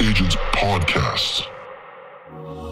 [0.00, 1.46] Agents Podcast.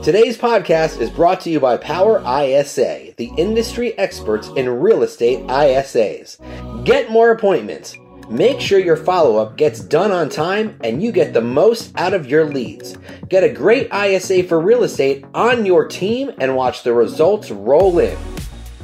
[0.02, 5.38] Today's podcast is brought to you by Power ISA, the industry experts in real estate
[5.46, 6.37] ISAs.
[6.84, 7.96] Get more appointments.
[8.29, 12.12] Make sure your follow up gets done on time and you get the most out
[12.12, 12.98] of your leads.
[13.30, 18.00] Get a great ISA for real estate on your team and watch the results roll
[18.00, 18.18] in.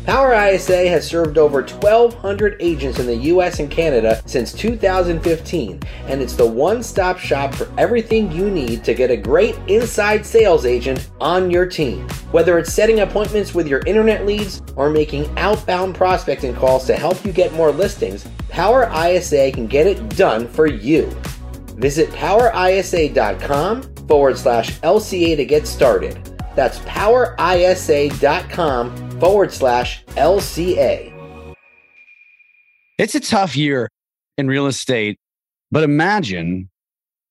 [0.07, 6.23] Power ISA has served over 1,200 agents in the US and Canada since 2015, and
[6.23, 10.65] it's the one stop shop for everything you need to get a great inside sales
[10.65, 12.09] agent on your team.
[12.33, 17.23] Whether it's setting appointments with your internet leads or making outbound prospecting calls to help
[17.25, 21.07] you get more listings, Power ISA can get it done for you.
[21.77, 26.25] Visit powerisa.com forward slash LCA to get started.
[26.57, 27.41] That's powerisa.com
[29.21, 31.13] forward slash LCA.
[32.99, 33.89] It's a tough year
[34.39, 35.19] in real estate,
[35.71, 36.71] but imagine,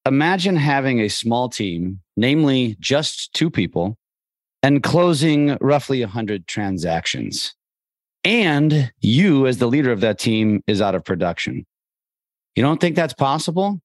[0.05, 3.97] imagine having a small team, namely just two people,
[4.61, 7.55] and closing roughly 100 transactions.
[8.23, 11.65] And you, as the leader of that team, is out of production.
[12.55, 13.79] You don't think that's possible?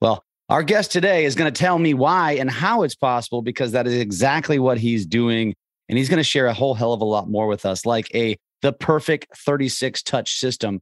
[0.00, 3.72] well, our guest today is going to tell me why and how it's possible because
[3.72, 5.54] that is exactly what he's doing
[5.92, 8.10] and he's going to share a whole hell of a lot more with us, like
[8.14, 10.80] a the perfect 36 touch system.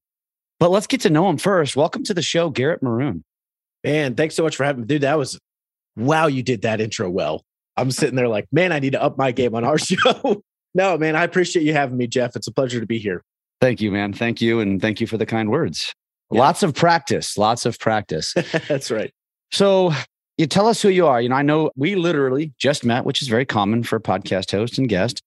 [0.61, 1.75] But let's get to know him first.
[1.75, 3.25] Welcome to the show, Garrett Maroon.
[3.83, 4.87] Man, thanks so much for having me.
[4.87, 5.37] Dude, that was
[5.97, 7.43] wow, you did that intro well.
[7.77, 10.45] I'm sitting there like, man, I need to up my game on our show.
[10.77, 12.37] no, man, I appreciate you having me, Jeff.
[12.37, 13.25] It's a pleasure to be here.
[13.61, 14.13] Thank you, man.
[14.13, 14.61] Thank you.
[14.61, 15.93] And thank you for the kind words.
[16.31, 16.39] Yeah.
[16.39, 18.33] Lots of practice, lots of practice.
[18.69, 19.13] That's right.
[19.51, 19.93] So
[20.41, 21.21] you tell us who you are.
[21.21, 24.79] You know, I know we literally just met, which is very common for podcast host
[24.79, 25.21] and guest,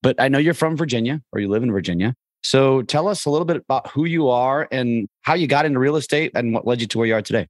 [0.00, 2.14] but I know you're from Virginia or you live in Virginia.
[2.44, 5.80] So tell us a little bit about who you are and how you got into
[5.80, 7.48] real estate and what led you to where you are today.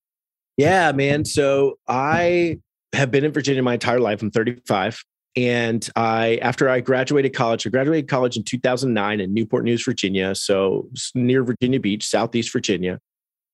[0.56, 1.26] Yeah, man.
[1.26, 2.58] So I
[2.94, 4.22] have been in Virginia my entire life.
[4.22, 5.04] I'm 35.
[5.36, 10.34] And I, after I graduated college, I graduated college in 2009 in Newport News, Virginia.
[10.34, 12.98] So near Virginia Beach, Southeast Virginia.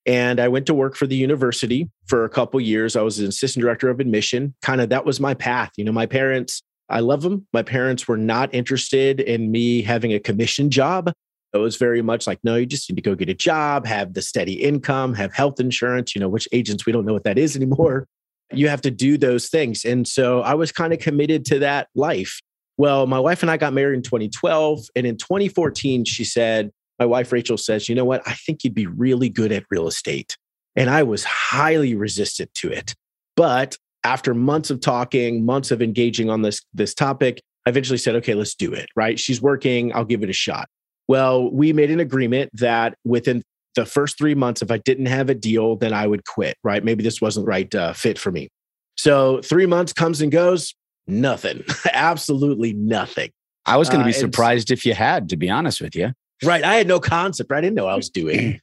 [0.07, 2.95] And I went to work for the university for a couple years.
[2.95, 4.55] I was an assistant director of admission.
[4.63, 5.73] Kind of that was my path.
[5.77, 7.47] You know, my parents, I love them.
[7.53, 11.13] My parents were not interested in me having a commission job.
[11.53, 14.15] It was very much like, no, you just need to go get a job, have
[14.15, 17.39] the steady income, have health insurance, you know, which agents, we don't know what that
[17.39, 18.07] is anymore.
[18.53, 19.85] You have to do those things.
[19.85, 22.41] And so I was kind of committed to that life.
[22.79, 24.87] Well, my wife and I got married in 2012.
[24.95, 28.23] And in 2014, she said, my wife Rachel says, "You know what?
[28.27, 30.37] I think you'd be really good at real estate."
[30.75, 32.95] And I was highly resistant to it.
[33.37, 38.15] But after months of talking, months of engaging on this this topic, I eventually said,
[38.17, 39.19] "Okay, let's do it." Right?
[39.19, 40.69] She's working, I'll give it a shot.
[41.09, 43.43] Well, we made an agreement that within
[43.77, 46.83] the first 3 months if I didn't have a deal, then I would quit, right?
[46.83, 48.49] Maybe this wasn't the right uh, fit for me.
[48.97, 50.75] So 3 months comes and goes,
[51.07, 51.63] nothing.
[51.93, 53.31] Absolutely nothing.
[53.67, 56.13] I was going to be uh, surprised if you had, to be honest with you.
[56.45, 56.63] Right.
[56.65, 57.51] I had no concept.
[57.51, 57.59] Right?
[57.59, 58.61] I didn't know I was doing.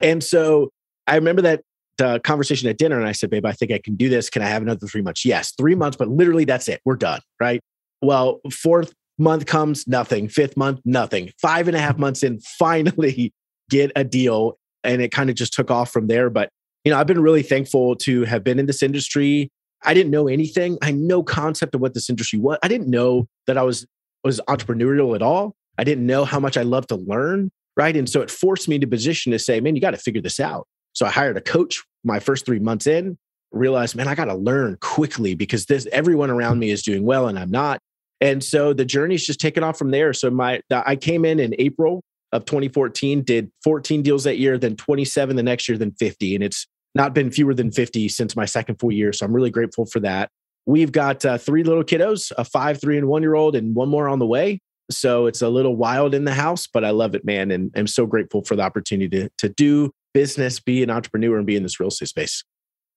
[0.00, 0.70] and so
[1.06, 1.62] I remember that
[2.00, 4.30] uh, conversation at dinner and I said, babe, I think I can do this.
[4.30, 5.24] Can I have another three months?
[5.24, 6.80] Yes, three months, but literally that's it.
[6.84, 7.20] We're done.
[7.40, 7.60] Right.
[8.00, 10.28] Well, fourth month comes, nothing.
[10.28, 11.30] Fifth month, nothing.
[11.40, 13.32] Five and a half months in, finally
[13.70, 14.58] get a deal.
[14.84, 16.28] And it kind of just took off from there.
[16.28, 16.48] But,
[16.84, 19.48] you know, I've been really thankful to have been in this industry.
[19.84, 20.78] I didn't know anything.
[20.82, 22.58] I had no concept of what this industry was.
[22.62, 23.86] I didn't know that I was
[24.24, 25.54] was entrepreneurial at all.
[25.78, 27.50] I didn't know how much I love to learn.
[27.76, 27.96] Right.
[27.96, 30.38] And so it forced me to position to say, man, you got to figure this
[30.38, 30.66] out.
[30.92, 33.16] So I hired a coach my first three months in,
[33.50, 37.28] realized, man, I got to learn quickly because this everyone around me is doing well
[37.28, 37.80] and I'm not.
[38.20, 40.12] And so the journey's just taken off from there.
[40.12, 42.02] So my I came in in April
[42.32, 46.34] of 2014, did 14 deals that year, then 27 the next year, then 50.
[46.34, 49.12] And it's not been fewer than 50 since my second full year.
[49.12, 50.30] So I'm really grateful for that.
[50.66, 53.88] We've got uh, three little kiddos, a five, three, and one year old, and one
[53.88, 54.60] more on the way.
[54.96, 57.50] So it's a little wild in the house, but I love it, man.
[57.50, 61.46] And I'm so grateful for the opportunity to, to do business, be an entrepreneur, and
[61.46, 62.44] be in this real estate space.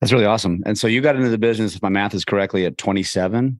[0.01, 0.61] That's really awesome.
[0.65, 3.59] And so you got into the business, if my math is correctly, at 27?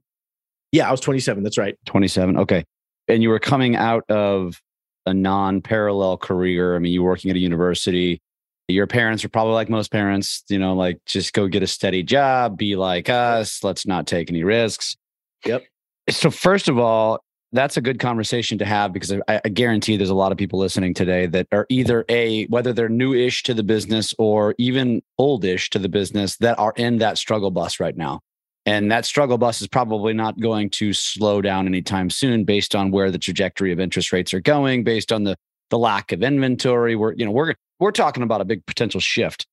[0.72, 1.42] Yeah, I was 27.
[1.42, 1.76] That's right.
[1.86, 2.36] 27.
[2.38, 2.64] Okay.
[3.08, 4.60] And you were coming out of
[5.06, 6.76] a non parallel career.
[6.76, 8.20] I mean, you were working at a university.
[8.68, 12.02] Your parents are probably like most parents, you know, like just go get a steady
[12.02, 14.96] job, be like us, let's not take any risks.
[15.44, 15.64] Yep.
[16.10, 17.20] So, first of all,
[17.52, 20.58] that's a good conversation to have because I, I, guarantee there's a lot of people
[20.58, 25.70] listening today that are either a whether they're new-ish to the business or even oldish
[25.70, 28.20] to the business that are in that struggle bus right now.
[28.66, 32.90] And that struggle bus is probably not going to slow down anytime soon based on
[32.90, 35.36] where the trajectory of interest rates are going, based on the
[35.70, 36.96] the lack of inventory.
[36.96, 39.46] We're, you know, we're we're talking about a big potential shift.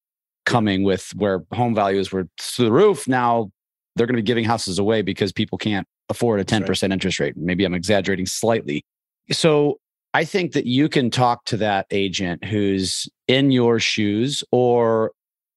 [0.45, 3.07] coming with where home values were through the roof.
[3.07, 3.51] Now
[3.95, 6.92] they're going to be giving houses away because people can't afford a 10% right.
[6.92, 7.36] interest rate.
[7.38, 8.84] Maybe I'm exaggerating slightly.
[9.32, 9.80] So
[10.14, 15.12] I think that you can talk to that agent who's in your shoes or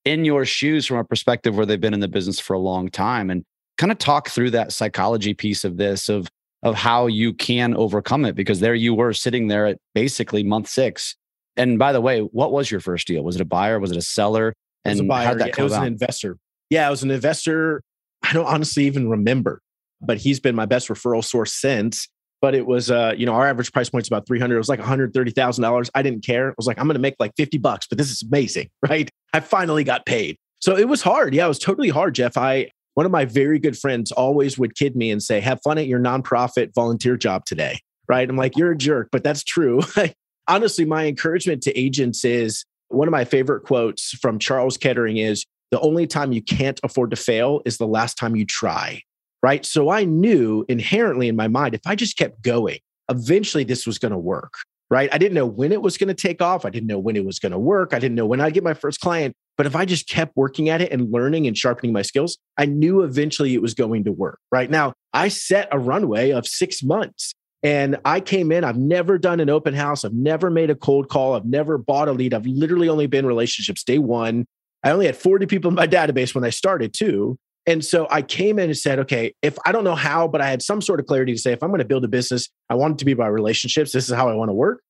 [0.05, 2.89] in your shoes from a perspective where they've been in the business for a long
[2.89, 3.45] time and
[3.77, 6.29] kind of talk through that psychology piece of this of
[6.63, 10.69] of how you can overcome it because there you were sitting there at basically month
[10.69, 11.15] 6
[11.57, 13.23] and by the way what was your first deal?
[13.23, 13.79] Was it a buyer?
[13.79, 14.55] Was it a seller?
[14.85, 16.39] And it was a buyer yeah, it was an investor.
[16.71, 17.83] Yeah it was an investor.
[18.23, 19.61] I don't honestly even remember
[20.01, 22.09] but he's been my best referral source since
[22.41, 24.69] but it was uh you know our average price point is about 300 it was
[24.69, 27.99] like $130000 i didn't care i was like i'm gonna make like 50 bucks but
[27.99, 31.59] this is amazing right i finally got paid so it was hard yeah it was
[31.59, 35.23] totally hard jeff i one of my very good friends always would kid me and
[35.23, 37.79] say, Have fun at your nonprofit volunteer job today.
[38.09, 38.29] Right.
[38.29, 39.83] I'm like, You're a jerk, but that's true.
[40.49, 45.45] Honestly, my encouragement to agents is one of my favorite quotes from Charles Kettering is
[45.71, 49.03] the only time you can't afford to fail is the last time you try.
[49.47, 49.65] Right.
[49.65, 53.97] So I knew inherently in my mind, if I just kept going, eventually this was
[53.97, 54.53] going to work
[54.91, 55.09] right?
[55.13, 56.65] I didn't know when it was going to take off.
[56.65, 57.93] I didn't know when it was going to work.
[57.93, 59.35] I didn't know when I'd get my first client.
[59.57, 62.67] But if I just kept working at it and learning and sharpening my skills, I
[62.67, 64.39] knew eventually it was going to work.
[64.53, 67.35] Right now, I set a runway of six months.
[67.63, 70.05] And I came in, I've never done an open house.
[70.05, 71.35] I've never made a cold call.
[71.35, 72.33] I've never bought a lead.
[72.33, 74.47] I've literally only been relationships day one.
[74.85, 77.39] I only had 40 people in my database when I started, too.
[77.67, 80.49] And so I came in and said, okay, if I don't know how, but I
[80.49, 82.75] had some sort of clarity to say, if I'm going to build a business, I
[82.75, 83.93] want it to be by relationships.
[83.93, 84.83] This is how I want to work.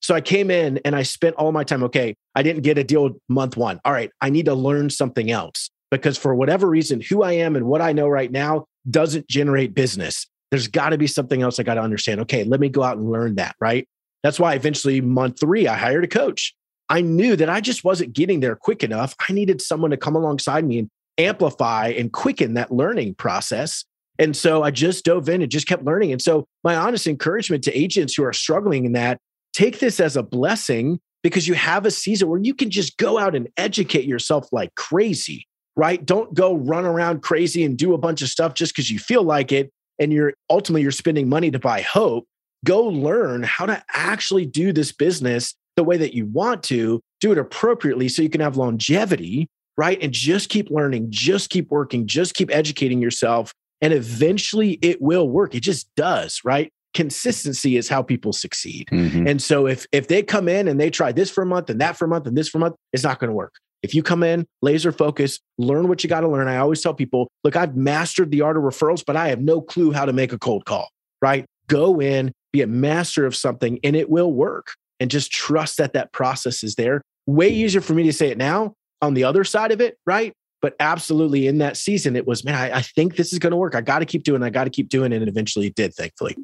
[0.00, 1.82] So I came in and I spent all my time.
[1.84, 3.80] Okay, I didn't get a deal month one.
[3.84, 7.56] All right, I need to learn something else because for whatever reason, who I am
[7.56, 10.26] and what I know right now doesn't generate business.
[10.50, 12.20] There's got to be something else I got to understand.
[12.22, 13.56] Okay, let me go out and learn that.
[13.60, 13.88] Right.
[14.22, 16.54] That's why eventually, month three, I hired a coach.
[16.90, 19.14] I knew that I just wasn't getting there quick enough.
[19.26, 23.84] I needed someone to come alongside me and amplify and quicken that learning process.
[24.18, 26.12] And so I just dove in and just kept learning.
[26.12, 29.18] And so my honest encouragement to agents who are struggling in that
[29.52, 33.18] take this as a blessing because you have a season where you can just go
[33.18, 36.04] out and educate yourself like crazy, right?
[36.04, 39.22] Don't go run around crazy and do a bunch of stuff just because you feel
[39.22, 42.26] like it and you're ultimately you're spending money to buy hope.
[42.64, 47.32] Go learn how to actually do this business the way that you want to, do
[47.32, 49.98] it appropriately so you can have longevity, right?
[50.00, 55.28] And just keep learning, just keep working, just keep educating yourself and eventually it will
[55.28, 55.54] work.
[55.54, 56.70] It just does, right?
[56.94, 58.88] consistency is how people succeed.
[58.90, 59.26] Mm-hmm.
[59.26, 61.80] And so if if they come in and they try this for a month and
[61.80, 63.54] that for a month and this for a month, it's not going to work.
[63.82, 66.48] If you come in, laser focus, learn what you got to learn.
[66.48, 69.60] I always tell people, look, I've mastered the art of referrals, but I have no
[69.60, 70.88] clue how to make a cold call,
[71.20, 71.44] right?
[71.66, 74.68] Go in, be a master of something, and it will work.
[75.00, 77.02] And just trust that that process is there.
[77.26, 78.74] Way easier for me to say it now
[79.04, 80.32] on the other side of it, right?
[80.60, 83.56] But absolutely in that season, it was, man, I, I think this is going to
[83.56, 83.74] work.
[83.74, 84.42] I got to keep doing.
[84.42, 85.16] I got to keep doing it.
[85.16, 86.36] And eventually it did, thankfully.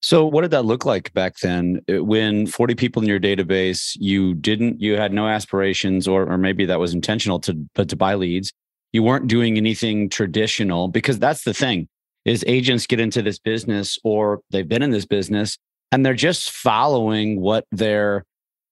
[0.00, 1.82] So, what did that look like back then?
[1.90, 6.38] Uh, when 40 people in your database, you didn't, you had no aspirations, or, or
[6.38, 8.52] maybe that was intentional to, but to buy leads.
[8.92, 11.88] You weren't doing anything traditional because that's the thing
[12.24, 15.58] is agents get into this business or they've been in this business
[15.92, 18.24] and they're just following what their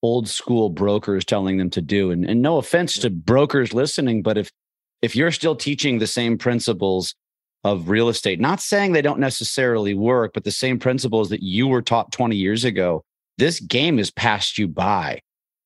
[0.04, 2.10] old school brokers telling them to do.
[2.10, 4.50] And, and no offense to brokers listening, but if
[5.00, 7.14] if you're still teaching the same principles
[7.64, 8.38] of real estate.
[8.38, 12.36] Not saying they don't necessarily work, but the same principles that you were taught 20
[12.36, 13.02] years ago.
[13.38, 15.20] This game has passed you by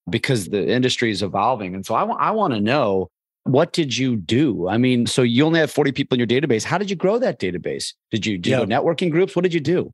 [0.09, 1.75] because the industry is evolving.
[1.75, 3.09] And so I, w- I want to know
[3.45, 4.69] what did you do?
[4.69, 6.63] I mean, so you only have 40 people in your database.
[6.63, 7.95] How did you grow that database?
[8.11, 8.61] Did you do yeah.
[8.61, 9.35] networking groups?
[9.35, 9.91] What did you do?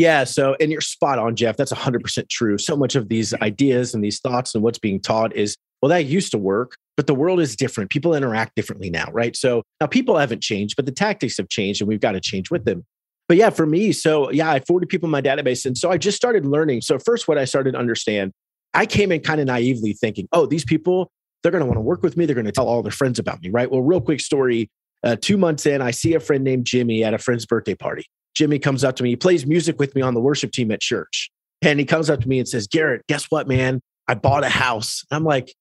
[0.00, 0.24] Yeah.
[0.24, 1.56] So, and you're spot on, Jeff.
[1.56, 2.58] That's 100% true.
[2.58, 6.06] So much of these ideas and these thoughts and what's being taught is, well, that
[6.06, 7.88] used to work but the world is different.
[7.88, 9.34] People interact differently now, right?
[9.34, 12.50] So now people haven't changed, but the tactics have changed and we've got to change
[12.50, 12.84] with them.
[13.26, 15.64] But yeah, for me, so yeah, I have 40 people in my database.
[15.64, 16.82] And so I just started learning.
[16.82, 18.32] So, first, what I started to understand,
[18.74, 21.10] I came in kind of naively thinking, oh, these people,
[21.42, 22.26] they're going to want to work with me.
[22.26, 23.70] They're going to tell all their friends about me, right?
[23.70, 24.68] Well, real quick story.
[25.02, 28.04] Uh, two months in, I see a friend named Jimmy at a friend's birthday party.
[28.34, 29.10] Jimmy comes up to me.
[29.10, 31.30] He plays music with me on the worship team at church.
[31.62, 33.80] And he comes up to me and says, Garrett, guess what, man?
[34.08, 35.04] I bought a house.
[35.10, 35.54] I'm like,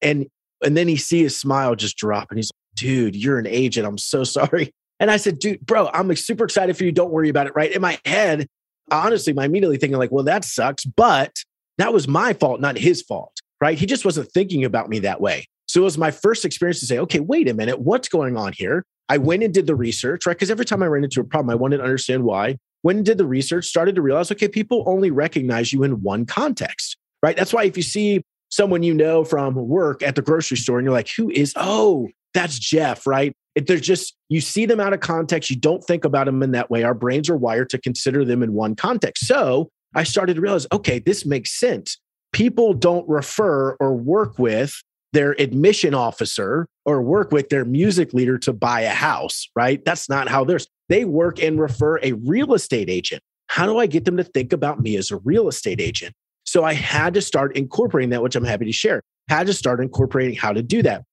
[0.00, 0.26] and
[0.64, 3.86] and then he see his smile just drop and he's like, dude, you're an agent.
[3.86, 4.72] I'm so sorry.
[5.00, 6.92] And I said, dude, bro, I'm super excited for you.
[6.92, 7.54] Don't worry about it.
[7.56, 7.72] Right.
[7.72, 8.46] In my head,
[8.90, 10.84] honestly, my immediately thinking, like, well, that sucks.
[10.84, 11.42] But
[11.78, 13.32] that was my fault, not his fault.
[13.60, 13.78] Right.
[13.78, 15.46] He just wasn't thinking about me that way.
[15.72, 18.52] So it was my first experience to say, okay, wait a minute, what's going on
[18.52, 18.84] here?
[19.08, 20.36] I went and did the research, right?
[20.36, 22.58] Because every time I ran into a problem, I wanted to understand why.
[22.82, 26.98] When did the research, started to realize, okay, people only recognize you in one context,
[27.22, 27.34] right?
[27.34, 30.84] That's why if you see someone you know from work at the grocery store and
[30.84, 33.32] you're like, who is, oh, that's Jeff, right?
[33.54, 36.50] If they're just, you see them out of context, you don't think about them in
[36.50, 36.82] that way.
[36.82, 39.26] Our brains are wired to consider them in one context.
[39.26, 41.98] So I started to realize, okay, this makes sense.
[42.34, 48.38] People don't refer or work with their admission officer or work with their music leader
[48.38, 49.84] to buy a house, right?
[49.84, 50.66] That's not how theirs.
[50.88, 53.22] They work and refer a real estate agent.
[53.48, 56.14] How do I get them to think about me as a real estate agent?
[56.44, 59.02] So I had to start incorporating that, which I'm happy to share.
[59.28, 61.04] Had to start incorporating how to do that.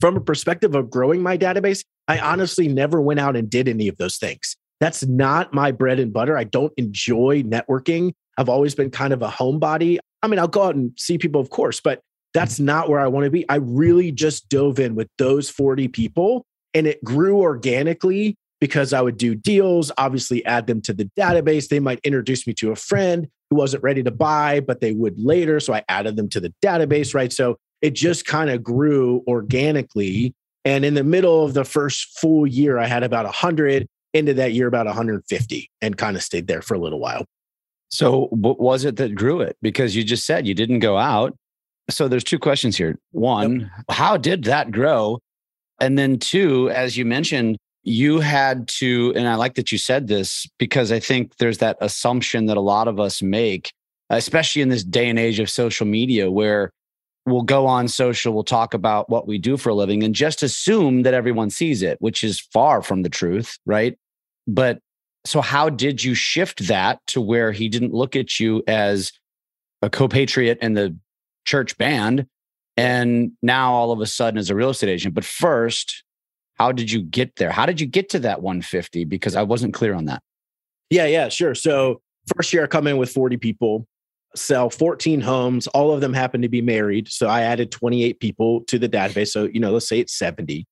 [0.00, 3.88] From a perspective of growing my database, I honestly never went out and did any
[3.88, 4.56] of those things.
[4.80, 6.36] That's not my bread and butter.
[6.36, 8.12] I don't enjoy networking.
[8.36, 9.98] I've always been kind of a homebody.
[10.22, 12.00] I mean, I'll go out and see people, of course, but
[12.34, 13.48] that's not where I want to be.
[13.48, 19.02] I really just dove in with those 40 people and it grew organically because I
[19.02, 21.68] would do deals, obviously add them to the database.
[21.68, 25.18] They might introduce me to a friend who wasn't ready to buy, but they would
[25.18, 25.60] later.
[25.60, 27.32] So I added them to the database, right?
[27.32, 30.34] So it just kind of grew organically.
[30.64, 33.86] And in the middle of the first full year, I had about 100.
[34.14, 37.26] Into that year, about 150, and kind of stayed there for a little while.
[37.90, 39.58] So, what was it that grew it?
[39.60, 41.36] Because you just said you didn't go out.
[41.88, 42.98] So, there's two questions here.
[43.12, 43.70] One, yep.
[43.90, 45.20] how did that grow?
[45.80, 50.08] And then, two, as you mentioned, you had to, and I like that you said
[50.08, 53.72] this because I think there's that assumption that a lot of us make,
[54.10, 56.72] especially in this day and age of social media, where
[57.26, 60.42] we'll go on social, we'll talk about what we do for a living and just
[60.42, 63.96] assume that everyone sees it, which is far from the truth, right?
[64.48, 64.80] But
[65.24, 69.12] so, how did you shift that to where he didn't look at you as
[69.82, 70.96] a co-patriot in the
[71.46, 72.26] church band,
[72.76, 75.14] and now all of a sudden as a real estate agent?
[75.14, 76.04] But first,
[76.54, 77.50] how did you get there?
[77.50, 79.04] How did you get to that 150?
[79.04, 80.22] Because I wasn't clear on that.
[80.90, 81.54] Yeah, yeah, sure.
[81.54, 82.00] So
[82.34, 83.86] first year I come in with 40 people
[84.38, 85.66] sell 14 homes.
[85.68, 87.08] All of them happen to be married.
[87.08, 89.28] So I added 28 people to the database.
[89.28, 90.66] So, you know, let's say it's 70.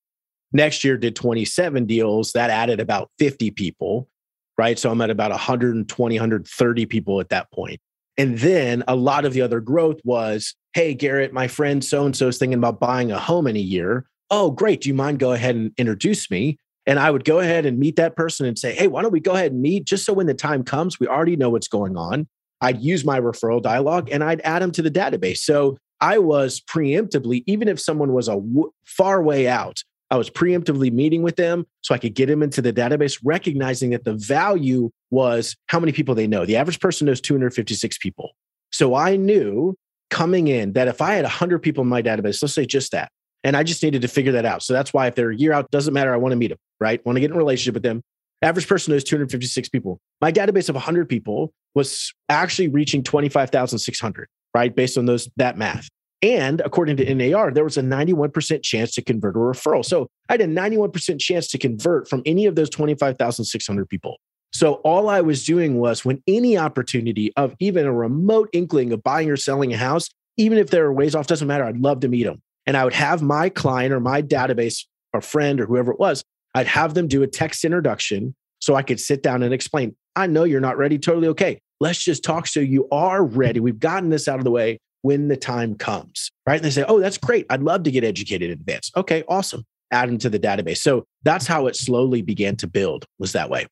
[0.52, 2.32] Next year did 27 deals.
[2.32, 4.08] That added about 50 people,
[4.56, 4.78] right?
[4.78, 7.80] So I'm at about 120, 130 people at that point.
[8.16, 12.16] And then a lot of the other growth was, hey, Garrett, my friend so and
[12.16, 14.06] so is thinking about buying a home in a year.
[14.30, 14.82] Oh, great.
[14.82, 16.58] Do you mind go ahead and introduce me?
[16.86, 19.20] And I would go ahead and meet that person and say, hey, why don't we
[19.20, 21.96] go ahead and meet just so when the time comes, we already know what's going
[21.96, 22.28] on.
[22.60, 25.38] I'd use my referral dialogue and I'd add them to the database.
[25.38, 29.82] So I was preemptively, even if someone was a w- far way out,
[30.14, 33.90] I was preemptively meeting with them so I could get them into the database, recognizing
[33.90, 36.46] that the value was how many people they know.
[36.46, 38.30] The average person knows 256 people.
[38.70, 39.74] So I knew
[40.10, 43.10] coming in that if I had 100 people in my database, let's say just that,
[43.42, 44.62] and I just needed to figure that out.
[44.62, 46.14] So that's why if they're a year out, doesn't matter.
[46.14, 47.04] I want to meet them, right?
[47.04, 48.00] want to get in relationship with them.
[48.40, 49.98] Average person knows 256 people.
[50.20, 54.76] My database of 100 people was actually reaching 25,600, right?
[54.76, 55.88] Based on those that math.
[56.24, 59.84] And according to NAR, there was a 91% chance to convert a referral.
[59.84, 64.16] So I had a 91% chance to convert from any of those 25,600 people.
[64.50, 69.02] So all I was doing was when any opportunity of even a remote inkling of
[69.02, 71.64] buying or selling a house, even if they were ways off, doesn't matter.
[71.64, 72.40] I'd love to meet them.
[72.64, 76.24] And I would have my client or my database or friend or whoever it was,
[76.54, 79.94] I'd have them do a text introduction so I could sit down and explain.
[80.16, 80.98] I know you're not ready.
[80.98, 81.58] Totally okay.
[81.80, 83.60] Let's just talk so you are ready.
[83.60, 86.56] We've gotten this out of the way when the time comes, right?
[86.56, 87.44] And they say, oh, that's great.
[87.50, 88.90] I'd love to get educated in advance.
[88.96, 89.62] Okay, awesome.
[89.90, 90.78] Add them to the database.
[90.78, 93.66] So that's how it slowly began to build, was that way.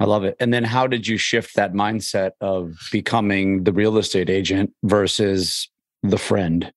[0.00, 0.34] I love it.
[0.40, 5.68] And then how did you shift that mindset of becoming the real estate agent versus
[6.02, 6.72] the friend?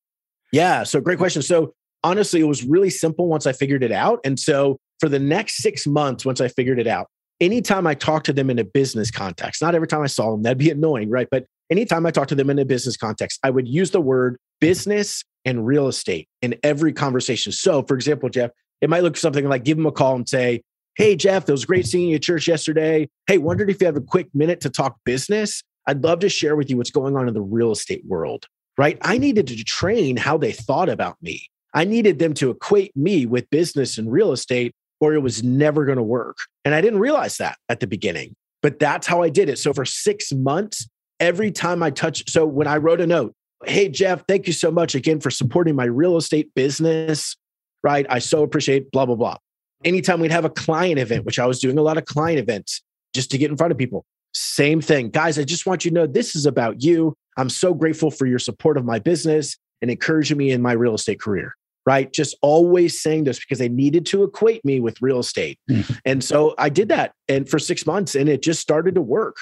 [0.52, 0.84] Yeah.
[0.84, 1.42] So great question.
[1.42, 4.20] So honestly, it was really simple once I figured it out.
[4.26, 7.08] And so for the next six months, once I figured it out,
[7.40, 10.44] anytime I talked to them in a business context, not every time I saw them,
[10.44, 11.30] that'd be annoying, right?
[11.32, 14.38] But anytime I talk to them in a business context, I would use the word
[14.60, 17.52] business and real estate in every conversation.
[17.52, 18.52] So, for example, Jeff,
[18.82, 20.62] it might look something like give them a call and say,
[20.96, 23.10] Hey, Jeff, it was great seeing you at church yesterday.
[23.26, 25.64] Hey, wondered if you have a quick minute to talk business.
[25.88, 28.46] I'd love to share with you what's going on in the real estate world,
[28.78, 28.98] right?
[29.02, 31.48] I needed to train how they thought about me.
[31.74, 35.86] I needed them to equate me with business and real estate, or it was never
[35.86, 36.38] going to work.
[36.66, 39.58] And I didn't realize that at the beginning, but that's how I did it.
[39.58, 40.88] So for six months,
[41.22, 44.72] every time I touch, so when I wrote a note, Hey, Jeff, thank you so
[44.72, 47.38] much again for supporting my real estate business,
[47.84, 48.08] right?
[48.10, 49.38] I so appreciate blah, blah, blah.
[49.86, 52.82] Anytime we'd have a client event, which I was doing a lot of client events
[53.14, 55.12] just to get in front of people, same thing.
[55.12, 57.14] Guys, I just want you to know this is about you.
[57.38, 60.96] I'm so grateful for your support of my business and encouraging me in my real
[60.96, 61.54] estate career
[61.86, 62.14] right?
[62.14, 65.60] Just always saying this because they needed to equate me with real estate.
[65.70, 66.00] Mm.
[66.06, 69.38] And so I did that and for six months and it just started to work.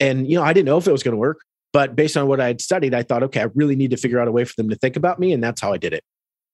[0.00, 1.40] And, you know, I didn't know if it was going to work.
[1.72, 4.18] But based on what I had studied, I thought, okay, I really need to figure
[4.18, 5.32] out a way for them to think about me.
[5.32, 6.02] And that's how I did it.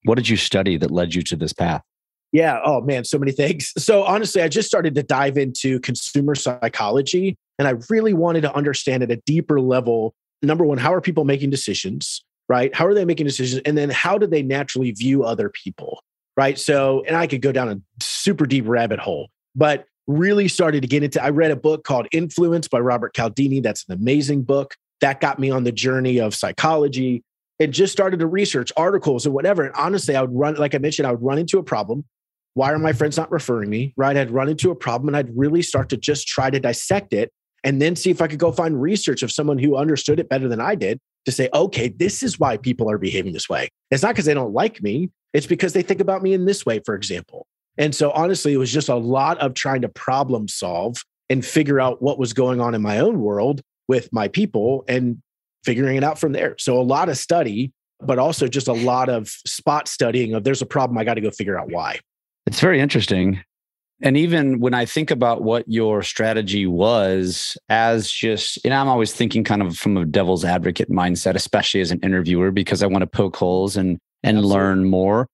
[0.04, 1.82] What did you study that led you to this path?
[2.32, 2.60] Yeah.
[2.64, 3.72] Oh, man, so many things.
[3.78, 7.36] So, honestly, I just started to dive into consumer psychology.
[7.58, 11.24] And I really wanted to understand at a deeper level number one, how are people
[11.24, 12.22] making decisions?
[12.48, 12.74] Right?
[12.74, 13.62] How are they making decisions?
[13.64, 16.00] And then how do they naturally view other people?
[16.36, 16.58] Right.
[16.58, 20.88] So, and I could go down a super deep rabbit hole, but really started to
[20.88, 21.22] get into.
[21.22, 23.60] I read a book called Influence by Robert Cialdini.
[23.60, 24.74] That's an amazing book.
[25.00, 27.22] That got me on the journey of psychology
[27.58, 29.64] and just started to research articles and whatever.
[29.64, 32.04] And honestly, I would run, like I mentioned, I would run into a problem.
[32.54, 32.98] Why are my mm-hmm.
[32.98, 33.92] friends not referring me?
[33.96, 34.16] Right.
[34.16, 37.30] I'd run into a problem and I'd really start to just try to dissect it
[37.64, 40.48] and then see if I could go find research of someone who understood it better
[40.48, 43.68] than I did to say, okay, this is why people are behaving this way.
[43.90, 46.64] It's not because they don't like me, it's because they think about me in this
[46.64, 47.46] way, for example.
[47.78, 50.96] And so, honestly, it was just a lot of trying to problem solve
[51.28, 55.20] and figure out what was going on in my own world with my people and
[55.64, 56.56] figuring it out from there.
[56.58, 60.62] So, a lot of study, but also just a lot of spot studying of there's
[60.62, 61.98] a problem, I got to go figure out why.
[62.46, 63.42] It's very interesting.
[64.02, 69.12] And even when I think about what your strategy was as just, and I'm always
[69.12, 73.02] thinking kind of from a devil's advocate mindset, especially as an interviewer, because I want
[73.02, 74.58] to poke holes and and Absolutely.
[74.58, 75.28] learn more.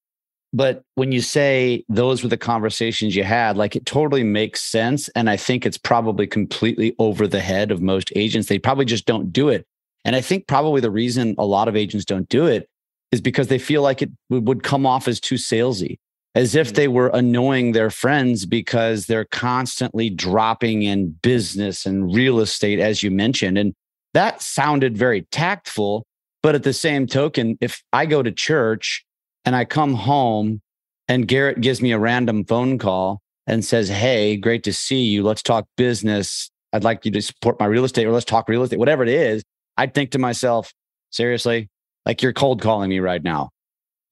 [0.53, 5.09] But when you say those were the conversations you had, like it totally makes sense.
[5.11, 8.49] And I think it's probably completely over the head of most agents.
[8.49, 9.67] They probably just don't do it.
[10.05, 12.69] And I think probably the reason a lot of agents don't do it
[13.13, 15.99] is because they feel like it would come off as too salesy,
[16.35, 16.75] as if mm.
[16.75, 23.03] they were annoying their friends because they're constantly dropping in business and real estate, as
[23.03, 23.57] you mentioned.
[23.57, 23.75] And
[24.13, 26.05] that sounded very tactful.
[26.43, 29.05] But at the same token, if I go to church
[29.45, 30.61] and I come home
[31.09, 35.23] and Garrett gives me a random phone call and says, Hey, great to see you.
[35.23, 36.51] Let's talk business.
[36.73, 39.09] I'd like you to support my real estate or let's talk real estate, whatever it
[39.09, 39.43] is.
[39.77, 40.73] I'd think to myself,
[41.11, 41.69] seriously,
[42.07, 43.51] like you're cold calling me right now.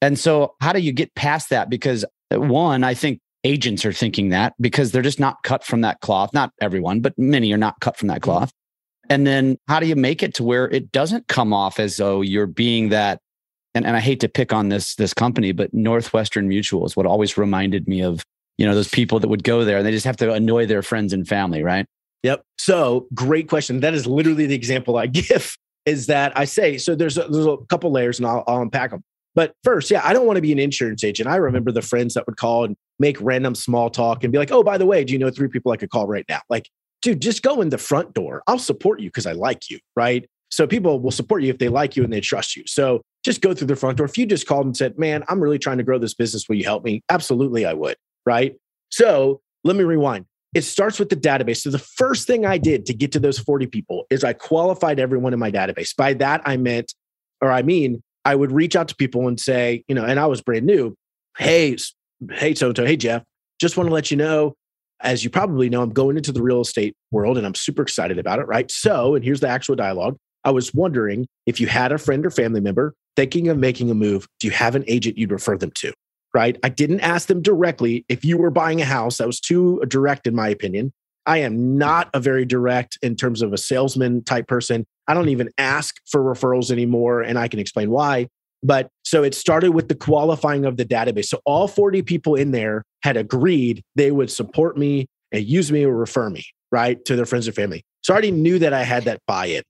[0.02, 1.68] And so, how do you get past that?
[1.68, 5.82] Because uh, one, I think agents are thinking that because they're just not cut from
[5.82, 6.32] that cloth.
[6.32, 8.30] Not everyone, but many are not cut from that mm-hmm.
[8.30, 8.52] cloth.
[9.08, 12.20] And then, how do you make it to where it doesn't come off as though
[12.20, 13.20] you're being that
[13.74, 17.06] and, and I hate to pick on this this company, but Northwestern Mutual is what
[17.06, 18.24] always reminded me of,
[18.58, 20.82] you know, those people that would go there and they just have to annoy their
[20.82, 21.86] friends and family, right?
[22.22, 22.42] Yep.
[22.58, 23.80] So great question.
[23.80, 25.56] That is literally the example I give
[25.86, 28.90] is that I say, so there's a, there's a couple layers and I'll, I'll unpack
[28.90, 29.02] them.
[29.34, 31.28] But first, yeah, I don't want to be an insurance agent.
[31.28, 34.50] I remember the friends that would call and make random small talk and be like,
[34.50, 36.40] oh, by the way, do you know three people I could call right now?
[36.50, 36.68] Like,
[37.00, 38.42] dude, just go in the front door.
[38.46, 39.78] I'll support you because I like you.
[39.96, 40.28] Right.
[40.50, 42.64] So people will support you if they like you and they trust you.
[42.66, 44.06] So just go through the front door.
[44.06, 46.56] If you just called and said, man, I'm really trying to grow this business, will
[46.56, 47.02] you help me?
[47.08, 47.96] Absolutely, I would.
[48.24, 48.56] Right.
[48.90, 50.26] So let me rewind.
[50.54, 51.58] It starts with the database.
[51.58, 54.98] So the first thing I did to get to those 40 people is I qualified
[54.98, 55.94] everyone in my database.
[55.94, 56.94] By that, I meant,
[57.40, 60.26] or I mean, I would reach out to people and say, you know, and I
[60.26, 60.96] was brand new.
[61.38, 61.76] Hey,
[62.32, 63.22] hey, so so, hey, Jeff,
[63.60, 64.54] just want to let you know,
[65.02, 68.18] as you probably know, I'm going into the real estate world and I'm super excited
[68.18, 68.46] about it.
[68.46, 68.70] Right.
[68.70, 70.16] So, and here's the actual dialogue.
[70.44, 73.94] I was wondering if you had a friend or family member thinking of making a
[73.94, 75.92] move, do you have an agent you'd refer them to?
[76.32, 76.56] Right.
[76.62, 79.18] I didn't ask them directly if you were buying a house.
[79.18, 80.92] That was too direct, in my opinion.
[81.26, 84.86] I am not a very direct in terms of a salesman type person.
[85.08, 88.28] I don't even ask for referrals anymore, and I can explain why.
[88.62, 91.26] But so it started with the qualifying of the database.
[91.26, 95.84] So all 40 people in there had agreed they would support me and use me
[95.84, 97.82] or refer me, right, to their friends or family.
[98.02, 99.62] So I already knew that I had that buy in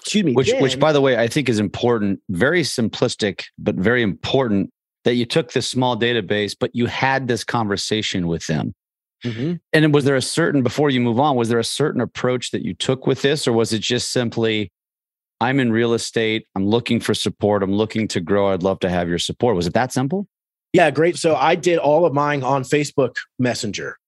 [0.00, 3.74] excuse me which then, which by the way i think is important very simplistic but
[3.74, 4.70] very important
[5.04, 8.74] that you took this small database but you had this conversation with them.
[9.24, 9.54] Mm-hmm.
[9.74, 12.62] and was there a certain before you move on was there a certain approach that
[12.62, 14.72] you took with this or was it just simply
[15.42, 18.88] i'm in real estate i'm looking for support i'm looking to grow i'd love to
[18.88, 19.56] have your support.
[19.56, 20.26] Was it that simple?
[20.72, 21.16] Yeah great.
[21.18, 23.98] So i did all of mine on facebook messenger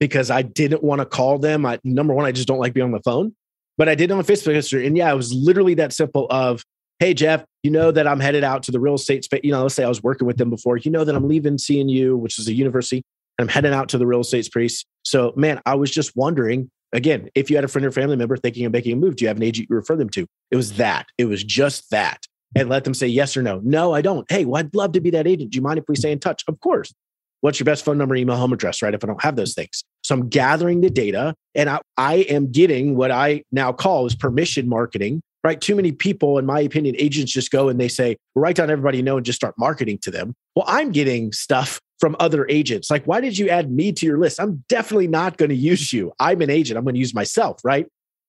[0.00, 1.64] because i didn't want to call them.
[1.64, 3.36] I, number one i just don't like being on the phone
[3.76, 4.86] but I did on Facebook history.
[4.86, 6.64] And yeah, it was literally that simple of,
[6.98, 9.40] hey, Jeff, you know that I'm headed out to the real estate space.
[9.42, 10.76] You know, let's say I was working with them before.
[10.76, 13.02] You know that I'm leaving CNU, which is a university,
[13.38, 14.84] and I'm heading out to the real estate space.
[15.04, 18.36] So, man, I was just wondering again, if you had a friend or family member
[18.36, 20.26] thinking of making a move, do you have an agent you refer them to?
[20.50, 21.06] It was that.
[21.18, 22.26] It was just that.
[22.54, 23.60] And let them say yes or no.
[23.62, 24.30] No, I don't.
[24.30, 25.50] Hey, well, I'd love to be that agent.
[25.50, 26.42] Do you mind if we stay in touch?
[26.48, 26.92] Of course.
[27.40, 28.94] What's your best phone number, email, home address, right?
[28.94, 29.84] If I don't have those things.
[30.02, 34.14] So I'm gathering the data and I, I am getting what I now call is
[34.14, 35.60] permission marketing, right?
[35.60, 38.98] Too many people, in my opinion, agents just go and they say, write down everybody
[38.98, 40.34] you know and just start marketing to them.
[40.54, 42.90] Well, I'm getting stuff from other agents.
[42.90, 44.40] Like, why did you add me to your list?
[44.40, 46.12] I'm definitely not going to use you.
[46.18, 46.78] I'm an agent.
[46.78, 47.86] I'm going to use myself, right?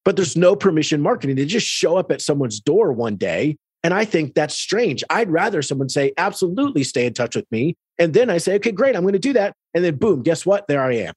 [0.07, 1.35] but there's no permission marketing.
[1.35, 3.57] They just show up at someone's door one day.
[3.83, 5.03] And I think that's strange.
[5.09, 7.75] I'd rather someone say, absolutely stay in touch with me.
[7.99, 9.53] And then I say, okay, great, I'm going to do that.
[9.73, 10.67] And then boom, guess what?
[10.67, 11.13] There I am.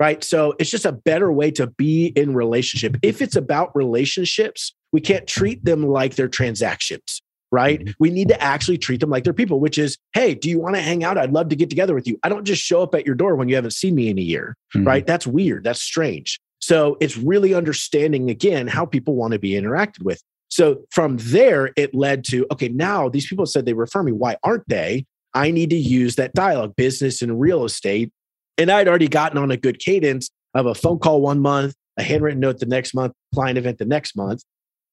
[0.00, 0.22] Right.
[0.22, 2.96] So it's just a better way to be in relationship.
[3.02, 7.80] If it's about relationships, we can't treat them like they're transactions right?
[7.80, 7.92] Mm-hmm.
[7.98, 10.74] We need to actually treat them like they're people, which is, hey, do you want
[10.74, 11.18] to hang out?
[11.18, 12.18] I'd love to get together with you.
[12.22, 14.22] I don't just show up at your door when you haven't seen me in a
[14.22, 14.86] year, mm-hmm.
[14.86, 15.06] right?
[15.06, 15.64] That's weird.
[15.64, 16.40] That's strange.
[16.60, 20.22] So it's really understanding again how people want to be interacted with.
[20.50, 24.12] So from there, it led to okay, now these people said they refer me.
[24.12, 25.06] Why aren't they?
[25.38, 28.10] I need to use that dialogue, business and real estate.
[28.58, 32.02] And I'd already gotten on a good cadence of a phone call one month, a
[32.02, 34.42] handwritten note the next month, client event the next month.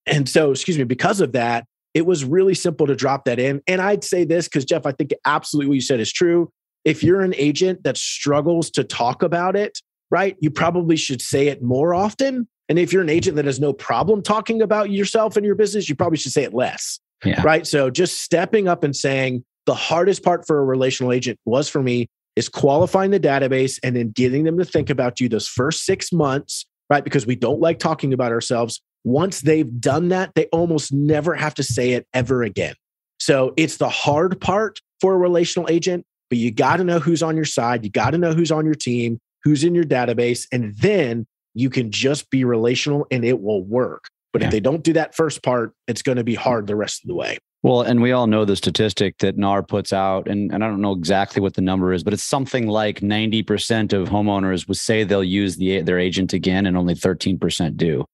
[0.06, 3.64] And so, excuse me, because of that, it was really simple to drop that in.
[3.68, 6.52] And I'd say this because, Jeff, I think absolutely what you said is true.
[6.84, 9.80] If you're an agent that struggles to talk about it,
[10.12, 10.38] right?
[10.42, 12.48] You probably should say it more often.
[12.70, 15.90] And if you're an agent that has no problem talking about yourself and your business,
[15.90, 17.00] you probably should say it less.
[17.24, 17.42] Yeah.
[17.42, 17.66] Right.
[17.66, 21.82] So just stepping up and saying the hardest part for a relational agent was for
[21.82, 25.86] me is qualifying the database and then getting them to think about you those first
[25.86, 27.04] six months, right?
[27.04, 28.82] Because we don't like talking about ourselves.
[29.04, 32.76] Once they've done that, they almost never have to say it ever again.
[33.20, 37.24] So it's the hard part for a relational agent, but you got to know who's
[37.24, 37.84] on your side.
[37.84, 41.70] You got to know who's on your team who's in your database, and then you
[41.70, 44.10] can just be relational and it will work.
[44.34, 44.48] But yeah.
[44.48, 47.08] if they don't do that first part, it's going to be hard the rest of
[47.08, 47.38] the way.
[47.66, 50.82] Well, and we all know the statistic that NAR puts out, and, and I don't
[50.82, 55.04] know exactly what the number is, but it's something like 90% of homeowners would say
[55.04, 58.06] they'll use the, their agent again, and only 13% do.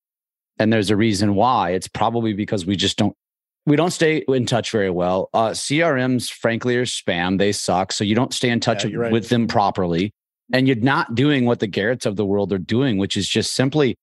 [0.57, 1.71] And there's a reason why.
[1.71, 3.13] It's probably because we just don't
[3.65, 5.29] we don't stay in touch very well.
[5.33, 7.37] Uh, CRMs, frankly, are spam.
[7.37, 7.91] They suck.
[7.91, 9.11] So you don't stay in touch yeah, right.
[9.11, 10.13] with them properly
[10.53, 13.53] and you're not doing what the Garretts of the world are doing, which is just
[13.53, 13.97] simply,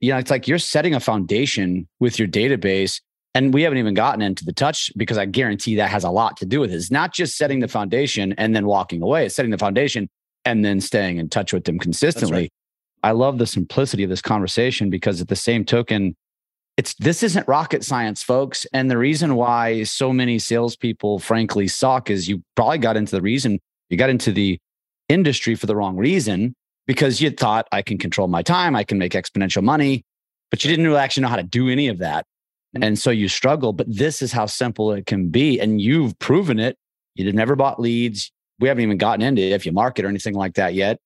[0.00, 3.00] you know, it's like you're setting a foundation with your database.
[3.36, 6.38] And we haven't even gotten into the touch because I guarantee that has a lot
[6.38, 6.76] to do with it.
[6.76, 10.08] It's not just setting the foundation and then walking away, it's setting the foundation
[10.46, 12.40] and then staying in touch with them consistently.
[12.44, 12.52] Right.
[13.02, 16.16] I love the simplicity of this conversation because at the same token,
[16.78, 18.64] it's this isn't rocket science, folks.
[18.72, 23.22] And the reason why so many salespeople, frankly, suck is you probably got into the
[23.22, 23.58] reason
[23.90, 24.58] you got into the
[25.10, 26.54] industry for the wrong reason
[26.86, 30.04] because you thought I can control my time, I can make exponential money,
[30.50, 32.24] but you didn't really actually know how to do any of that.
[32.76, 32.84] Mm-hmm.
[32.84, 35.58] And so you struggle, but this is how simple it can be.
[35.60, 36.76] And you've proven it.
[37.14, 38.30] You've never bought leads.
[38.58, 40.98] We haven't even gotten into if you market or anything like that yet.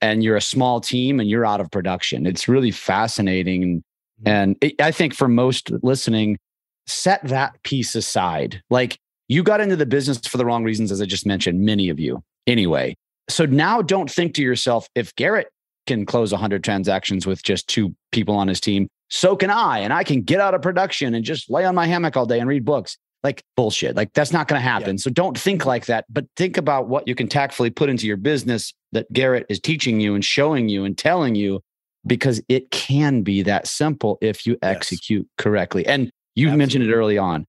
[0.00, 2.26] And you're a small team and you're out of production.
[2.26, 3.82] It's really fascinating.
[4.22, 4.28] Mm-hmm.
[4.28, 6.38] And it, I think for most listening,
[6.86, 8.62] set that piece aside.
[8.70, 11.88] Like you got into the business for the wrong reasons, as I just mentioned, many
[11.88, 12.94] of you anyway.
[13.28, 15.48] So now don't think to yourself, if Garrett
[15.86, 19.80] can close 100 transactions with just two people on his team, so can I.
[19.80, 22.40] And I can get out of production and just lay on my hammock all day
[22.40, 22.96] and read books.
[23.22, 23.96] Like bullshit.
[23.96, 24.96] Like that's not going to happen.
[24.96, 25.02] Yeah.
[25.02, 28.16] So don't think like that, but think about what you can tactfully put into your
[28.16, 31.60] business that Garrett is teaching you and showing you and telling you
[32.06, 35.84] because it can be that simple if you execute correctly.
[35.86, 37.46] And you mentioned it early on.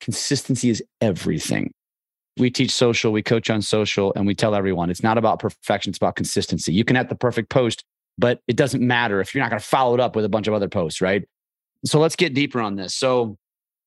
[0.00, 1.70] Consistency is everything
[2.38, 5.90] we teach social, we coach on social, and we tell everyone it's not about perfection,
[5.90, 6.72] it's about consistency.
[6.72, 7.84] You can have the perfect post,
[8.18, 10.46] but it doesn't matter if you're not going to follow it up with a bunch
[10.46, 11.24] of other posts, right?
[11.84, 12.94] So let's get deeper on this.
[12.94, 13.36] So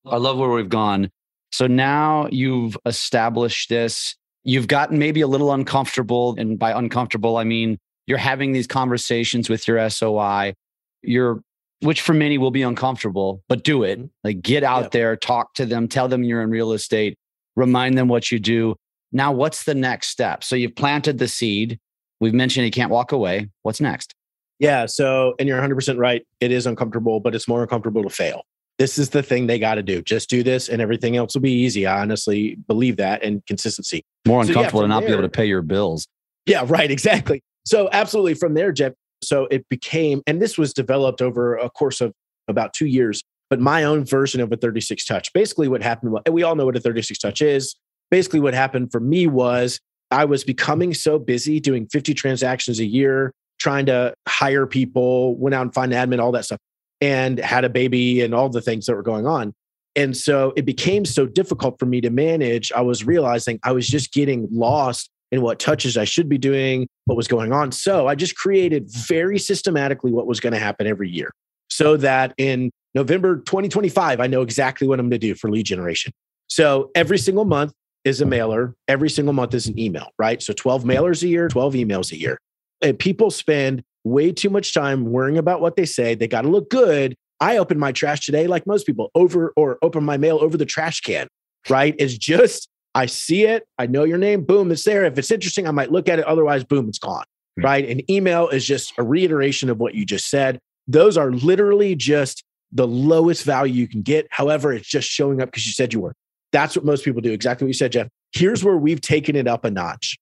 [0.05, 1.09] I love where we've gone.
[1.51, 6.35] So now you've established this, you've gotten maybe a little uncomfortable.
[6.38, 10.53] And by uncomfortable, I mean you're having these conversations with your SOI.
[11.01, 11.41] You're
[11.81, 13.99] which for many will be uncomfortable, but do it.
[13.99, 14.07] Mm-hmm.
[14.23, 17.17] Like get out there, talk to them, tell them you're in real estate
[17.55, 18.75] remind them what you do.
[19.11, 20.43] Now, what's the next step?
[20.43, 21.79] So you've planted the seed.
[22.19, 23.49] We've mentioned you can't walk away.
[23.63, 24.13] What's next?
[24.60, 24.86] Yeah.
[24.86, 26.25] So, and you're 100% right.
[26.39, 28.43] It is uncomfortable, but it's more uncomfortable to fail.
[28.78, 30.01] This is the thing they got to do.
[30.01, 31.86] Just do this and everything else will be easy.
[31.86, 34.04] I honestly believe that and consistency.
[34.28, 36.08] More uncomfortable so, yeah, to not there, be able to pay your bills.
[36.45, 36.91] Yeah, right.
[36.91, 37.41] Exactly.
[37.65, 38.34] So, absolutely.
[38.34, 42.13] From there, Jeff, so it became, and this was developed over a course of
[42.47, 45.32] about two years but my own version of a 36 touch.
[45.34, 47.75] Basically, what happened, and we all know what a 36 touch is.
[48.12, 49.80] Basically, what happened for me was
[50.11, 55.55] I was becoming so busy doing 50 transactions a year, trying to hire people, went
[55.55, 56.59] out and find an admin, all that stuff,
[57.01, 59.53] and had a baby and all the things that were going on.
[59.95, 62.71] And so it became so difficult for me to manage.
[62.73, 66.87] I was realizing I was just getting lost in what touches I should be doing,
[67.05, 67.71] what was going on.
[67.71, 71.31] So I just created very systematically what was going to happen every year
[71.69, 75.65] so that in November 2025, I know exactly what I'm going to do for lead
[75.65, 76.13] generation.
[76.47, 77.73] So every single month
[78.05, 80.41] is a mailer, every single month is an email, right?
[80.41, 82.39] So 12 mailers a year, 12 emails a year.
[82.81, 86.13] And people spend way too much time worrying about what they say.
[86.15, 87.15] They got to look good.
[87.41, 90.65] I open my trash today, like most people, over or open my mail over the
[90.65, 91.27] trash can,
[91.69, 91.95] right?
[91.97, 93.67] It's just, I see it.
[93.77, 94.43] I know your name.
[94.43, 95.03] Boom, it's there.
[95.03, 96.25] If it's interesting, I might look at it.
[96.25, 97.25] Otherwise, boom, it's gone,
[97.57, 97.65] Hmm.
[97.65, 97.89] right?
[97.89, 100.59] An email is just a reiteration of what you just said.
[100.87, 104.27] Those are literally just the lowest value you can get.
[104.29, 106.13] However, it's just showing up because you said you were.
[106.55, 107.33] That's what most people do.
[107.33, 108.07] Exactly what you said, Jeff.
[108.31, 110.15] Here's where we've taken it up a notch.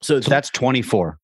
[0.00, 1.18] So that's 24.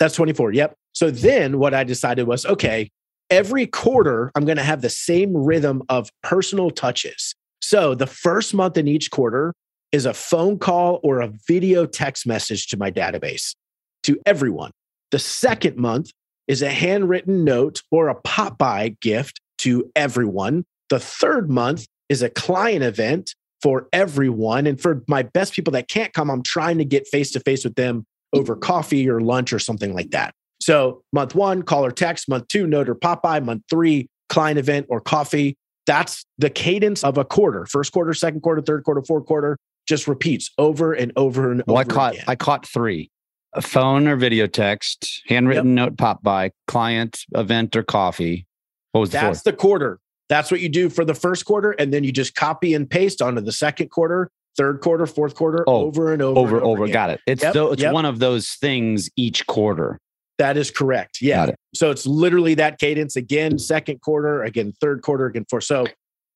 [0.00, 0.52] that's 24.
[0.52, 0.74] Yep.
[0.94, 2.90] So then what I decided was okay,
[3.30, 7.36] every quarter, I'm going to have the same rhythm of personal touches.
[7.62, 9.54] So the first month in each quarter
[9.92, 13.54] is a phone call or a video text message to my database
[14.02, 14.72] to everyone.
[15.12, 16.10] The second month
[16.48, 20.64] is a handwritten note or a pop by gift to everyone.
[20.88, 24.66] The third month is a client event for everyone.
[24.66, 27.64] And for my best people that can't come, I'm trying to get face to face
[27.64, 30.34] with them over coffee or lunch or something like that.
[30.60, 32.28] So month one, call or text.
[32.28, 33.40] Month two, note or pop by.
[33.40, 35.56] Month three, client event or coffee.
[35.86, 37.66] That's the cadence of a quarter.
[37.66, 39.56] First quarter, second quarter, third quarter, fourth quarter
[39.88, 42.24] just repeats over and over and Well, I over caught again.
[42.28, 43.10] I caught three:
[43.54, 48.46] a phone or video text, handwritten note pop by, client event or coffee.
[48.92, 49.98] What was That's the quarter.
[50.30, 53.20] That's what you do for the first quarter, and then you just copy and paste
[53.20, 56.84] onto the second quarter, third quarter, fourth quarter, Oh, over and over, over and over.
[56.84, 56.92] again.
[56.94, 57.20] Got it.
[57.26, 57.92] It's Yep, though it's yep.
[57.92, 59.98] one of those things each quarter.
[60.38, 61.18] That is correct.
[61.20, 61.46] Yeah.
[61.48, 61.56] It.
[61.74, 65.64] So it's literally that cadence again, second quarter, again, third quarter, again, fourth.
[65.64, 65.86] So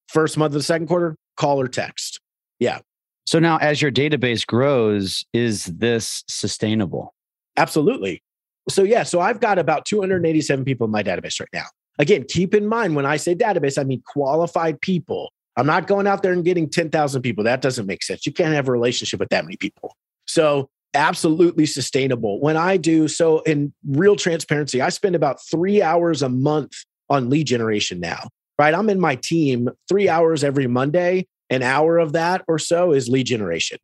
[0.08, 2.20] first month of the second quarter, call or text.
[2.58, 2.80] Yeah.
[3.26, 7.14] So now, as your database grows, is this sustainable?
[7.56, 8.22] Absolutely.
[8.68, 11.64] So yeah, so I've got about 287 people in my database right now.
[11.98, 15.32] Again, keep in mind when I say database, I mean qualified people.
[15.56, 17.44] I'm not going out there and getting 10,000 people.
[17.44, 18.26] That doesn't make sense.
[18.26, 19.96] You can't have a relationship with that many people.
[20.26, 22.40] So absolutely sustainable.
[22.40, 26.72] When I do so in real transparency, I spend about 3 hours a month
[27.08, 28.28] on lead generation now.
[28.56, 28.72] Right?
[28.72, 31.26] I'm in my team 3 hours every Monday.
[31.50, 33.78] An hour of that or so is lead generation.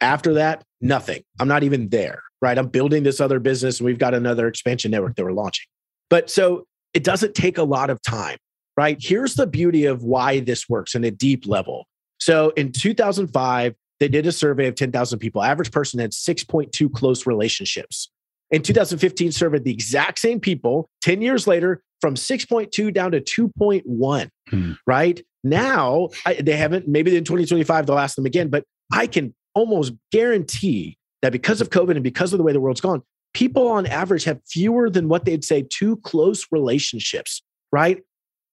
[0.00, 1.22] After that, nothing.
[1.38, 2.58] I'm not even there, right?
[2.58, 5.66] I'm building this other business and we've got another expansion network that we're launching.
[6.10, 8.38] But so it doesn't take a lot of time,
[8.76, 8.96] right?
[9.00, 11.86] Here's the beauty of why this works in a deep level.
[12.18, 15.42] So in 2005, they did a survey of 10,000 people.
[15.42, 18.10] Average person had 6.2 close relationships.
[18.50, 20.88] In 2015, surveyed the exact same people.
[21.02, 24.72] 10 years later, from 6.2 down to 2.1, Hmm.
[24.86, 25.20] right?
[25.42, 29.92] Now, I, they haven't, maybe in 2025, they'll ask them again, but I can almost
[30.12, 33.02] guarantee that because of COVID and because of the way the world's gone,
[33.34, 37.42] people on average have fewer than what they'd say two close relationships,
[37.72, 38.02] right?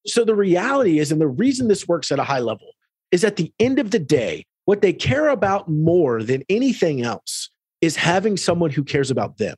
[0.05, 2.73] So the reality is, and the reason this works at a high level
[3.11, 7.49] is at the end of the day, what they care about more than anything else
[7.81, 9.55] is having someone who cares about them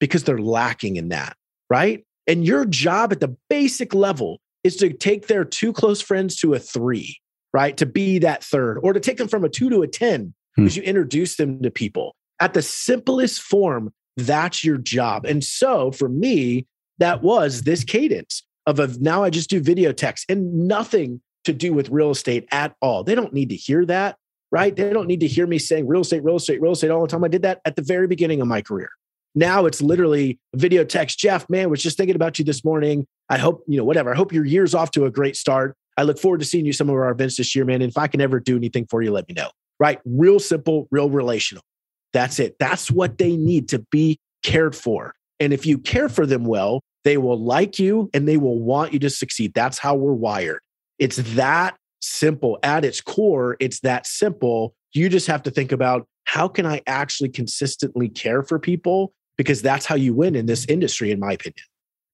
[0.00, 1.36] because they're lacking in that,
[1.70, 2.04] right?
[2.26, 6.54] And your job at the basic level is to take their two close friends to
[6.54, 7.18] a three,
[7.52, 7.76] right?
[7.76, 10.64] To be that third, or to take them from a two to a 10 Hmm.
[10.64, 12.16] because you introduce them to people.
[12.40, 15.24] At the simplest form, that's your job.
[15.24, 16.66] And so for me,
[16.98, 21.52] that was this cadence of a, now I just do video text and nothing to
[21.52, 23.04] do with real estate at all.
[23.04, 24.16] They don't need to hear that,
[24.50, 24.74] right?
[24.74, 27.08] They don't need to hear me saying real estate, real estate, real estate all the
[27.08, 27.22] time.
[27.22, 28.90] I did that at the very beginning of my career.
[29.34, 31.18] Now it's literally video text.
[31.18, 33.06] Jeff, man, was just thinking about you this morning.
[33.28, 34.12] I hope, you know, whatever.
[34.12, 35.76] I hope your year's off to a great start.
[35.98, 37.82] I look forward to seeing you some of our events this year, man.
[37.82, 39.50] And if I can ever do anything for you, let me know.
[39.78, 40.00] Right?
[40.06, 41.62] Real simple, real relational.
[42.12, 42.56] That's it.
[42.58, 45.14] That's what they need to be cared for.
[45.40, 48.92] And if you care for them well, they will like you and they will want
[48.92, 49.54] you to succeed.
[49.54, 50.60] That's how we're wired.
[50.98, 52.58] It's that simple.
[52.62, 54.74] At its core, it's that simple.
[54.92, 59.12] You just have to think about how can I actually consistently care for people?
[59.36, 61.64] Because that's how you win in this industry, in my opinion.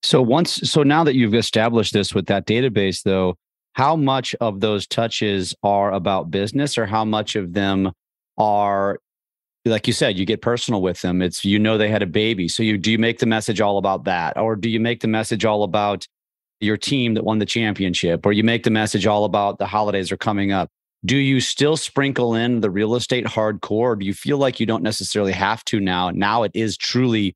[0.03, 3.35] So once, so now that you've established this with that database, though,
[3.73, 7.91] how much of those touches are about business, or how much of them
[8.37, 8.99] are,
[9.65, 11.21] like you said, you get personal with them?
[11.21, 13.77] It's you know they had a baby, so you do you make the message all
[13.77, 16.07] about that, or do you make the message all about
[16.59, 20.11] your team that won the championship, or you make the message all about the holidays
[20.11, 20.69] are coming up?
[21.05, 23.91] Do you still sprinkle in the real estate hardcore?
[23.91, 26.09] Or do you feel like you don't necessarily have to now?
[26.09, 27.35] Now it is truly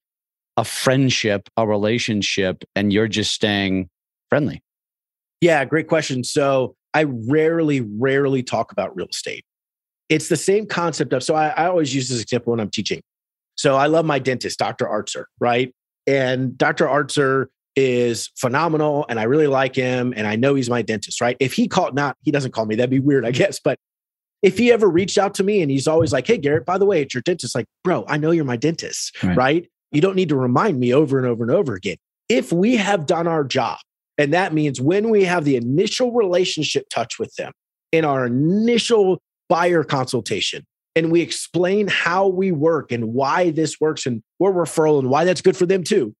[0.55, 3.89] a friendship, a relationship, and you're just staying
[4.29, 4.63] friendly.
[5.41, 6.23] Yeah, great question.
[6.23, 9.45] So I rarely, rarely talk about real estate.
[10.09, 13.01] It's the same concept of, so I, I always use this example when I'm teaching.
[13.55, 14.85] So I love my dentist, Dr.
[14.85, 15.73] Artzer, right?
[16.05, 16.85] And Dr.
[16.85, 21.35] Artzer is phenomenal and I really like him and I know he's my dentist, right?
[21.39, 23.59] If he called, not, he doesn't call me, that'd be weird, I guess.
[23.59, 23.77] But
[24.41, 26.85] if he ever reached out to me and he's always like, hey, Garrett, by the
[26.85, 29.37] way, it's your dentist, like, bro, I know you're my dentist, Right.
[29.37, 29.69] right?
[29.91, 31.97] You don't need to remind me over and over and over again.
[32.29, 33.79] If we have done our job,
[34.17, 37.51] and that means when we have the initial relationship touch with them
[37.91, 44.05] in our initial buyer consultation, and we explain how we work and why this works
[44.05, 46.13] and we're referral and why that's good for them too,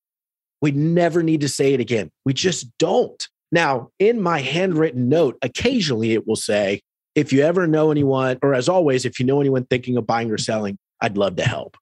[0.62, 2.10] we never need to say it again.
[2.24, 3.28] We just don't.
[3.50, 6.80] Now, in my handwritten note, occasionally it will say,
[7.14, 10.30] if you ever know anyone, or as always, if you know anyone thinking of buying
[10.30, 11.76] or selling, I'd love to help,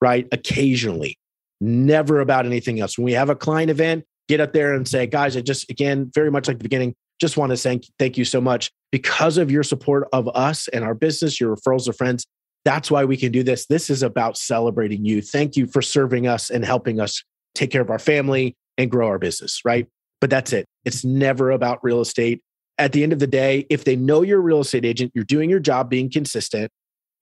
[0.00, 0.26] right?
[0.32, 1.18] Occasionally,
[1.60, 2.96] never about anything else.
[2.96, 6.10] When we have a client event, get up there and say, guys, I just, again,
[6.14, 9.50] very much like the beginning, just want to thank, thank you so much because of
[9.50, 12.26] your support of us and our business, your referrals of friends.
[12.64, 13.66] That's why we can do this.
[13.66, 15.22] This is about celebrating you.
[15.22, 17.22] Thank you for serving us and helping us
[17.54, 19.86] take care of our family and grow our business, right?
[20.20, 20.66] But that's it.
[20.84, 22.42] It's never about real estate.
[22.76, 25.24] At the end of the day, if they know you're a real estate agent, you're
[25.24, 26.70] doing your job being consistent.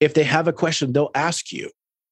[0.00, 1.70] If they have a question, they'll ask you,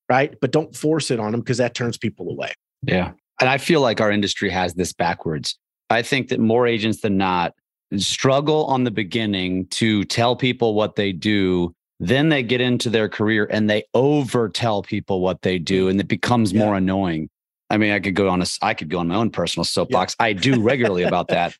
[0.09, 0.35] right?
[0.41, 2.53] But don't force it on them because that turns people away.
[2.83, 3.13] Yeah.
[3.41, 5.59] And I feel like our industry has this backwards.
[5.91, 7.53] I think that more agents than not
[7.97, 11.75] struggle on the beginning to tell people what they do.
[12.01, 16.01] Then they get into their career and they over tell people what they do, and
[16.01, 16.65] it becomes yeah.
[16.65, 17.29] more annoying.
[17.71, 20.17] I mean, I could go on a, I could go on my own personal soapbox.
[20.19, 20.27] Yeah.
[20.27, 21.57] I do regularly about that.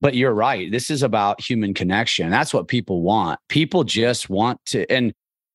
[0.00, 0.70] But you're right.
[0.70, 2.30] This is about human connection.
[2.30, 3.40] That's what people want.
[3.48, 5.12] People just want to, and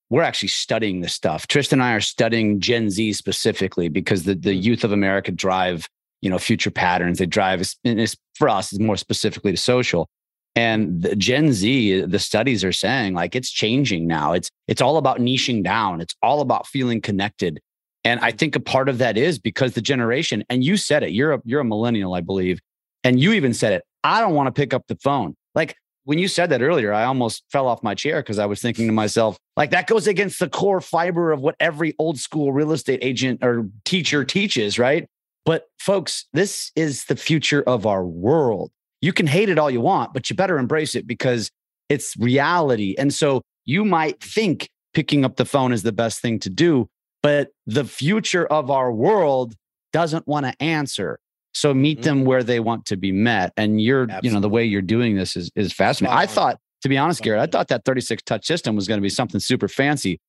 [0.10, 1.48] we're actually studying this stuff.
[1.48, 4.62] Tristan and I are studying Gen Z specifically because the, the mm.
[4.62, 5.88] youth of America drive,
[6.24, 7.20] you know, future patterns.
[7.20, 10.08] They drive, and for us, it's more specifically to social.
[10.56, 14.32] And the Gen Z, the studies are saying like it's changing now.
[14.34, 16.00] It's it's all about niching down.
[16.00, 17.60] It's all about feeling connected.
[18.06, 21.12] And I think a part of that is because the generation, and you said it,
[21.12, 22.60] you're a you're a millennial, I believe.
[23.04, 23.84] And you even said it.
[24.06, 25.36] I don't want to pick up the phone.
[25.56, 28.62] Like when you said that earlier, I almost fell off my chair because I was
[28.62, 32.54] thinking to myself, like that goes against the core fiber of what every old school
[32.54, 35.08] real estate agent or teacher teaches, right?
[35.46, 38.72] But folks, this is the future of our world.
[39.02, 41.52] You can hate it all you want, but you better embrace it because
[41.90, 42.96] it's reality.
[42.98, 46.88] And so you might think picking up the phone is the best thing to do,
[47.22, 49.56] but the future of our world
[49.92, 51.20] doesn't want to answer.
[51.54, 52.04] So meet mm-hmm.
[52.04, 53.54] them where they want to be met.
[53.58, 54.30] And you're, Absolutely.
[54.30, 56.18] you know, the way you're doing this is is fascinating.
[56.18, 59.04] I thought, to be honest, Garrett, I thought that 36 touch system was going to
[59.04, 60.20] be something super fancy.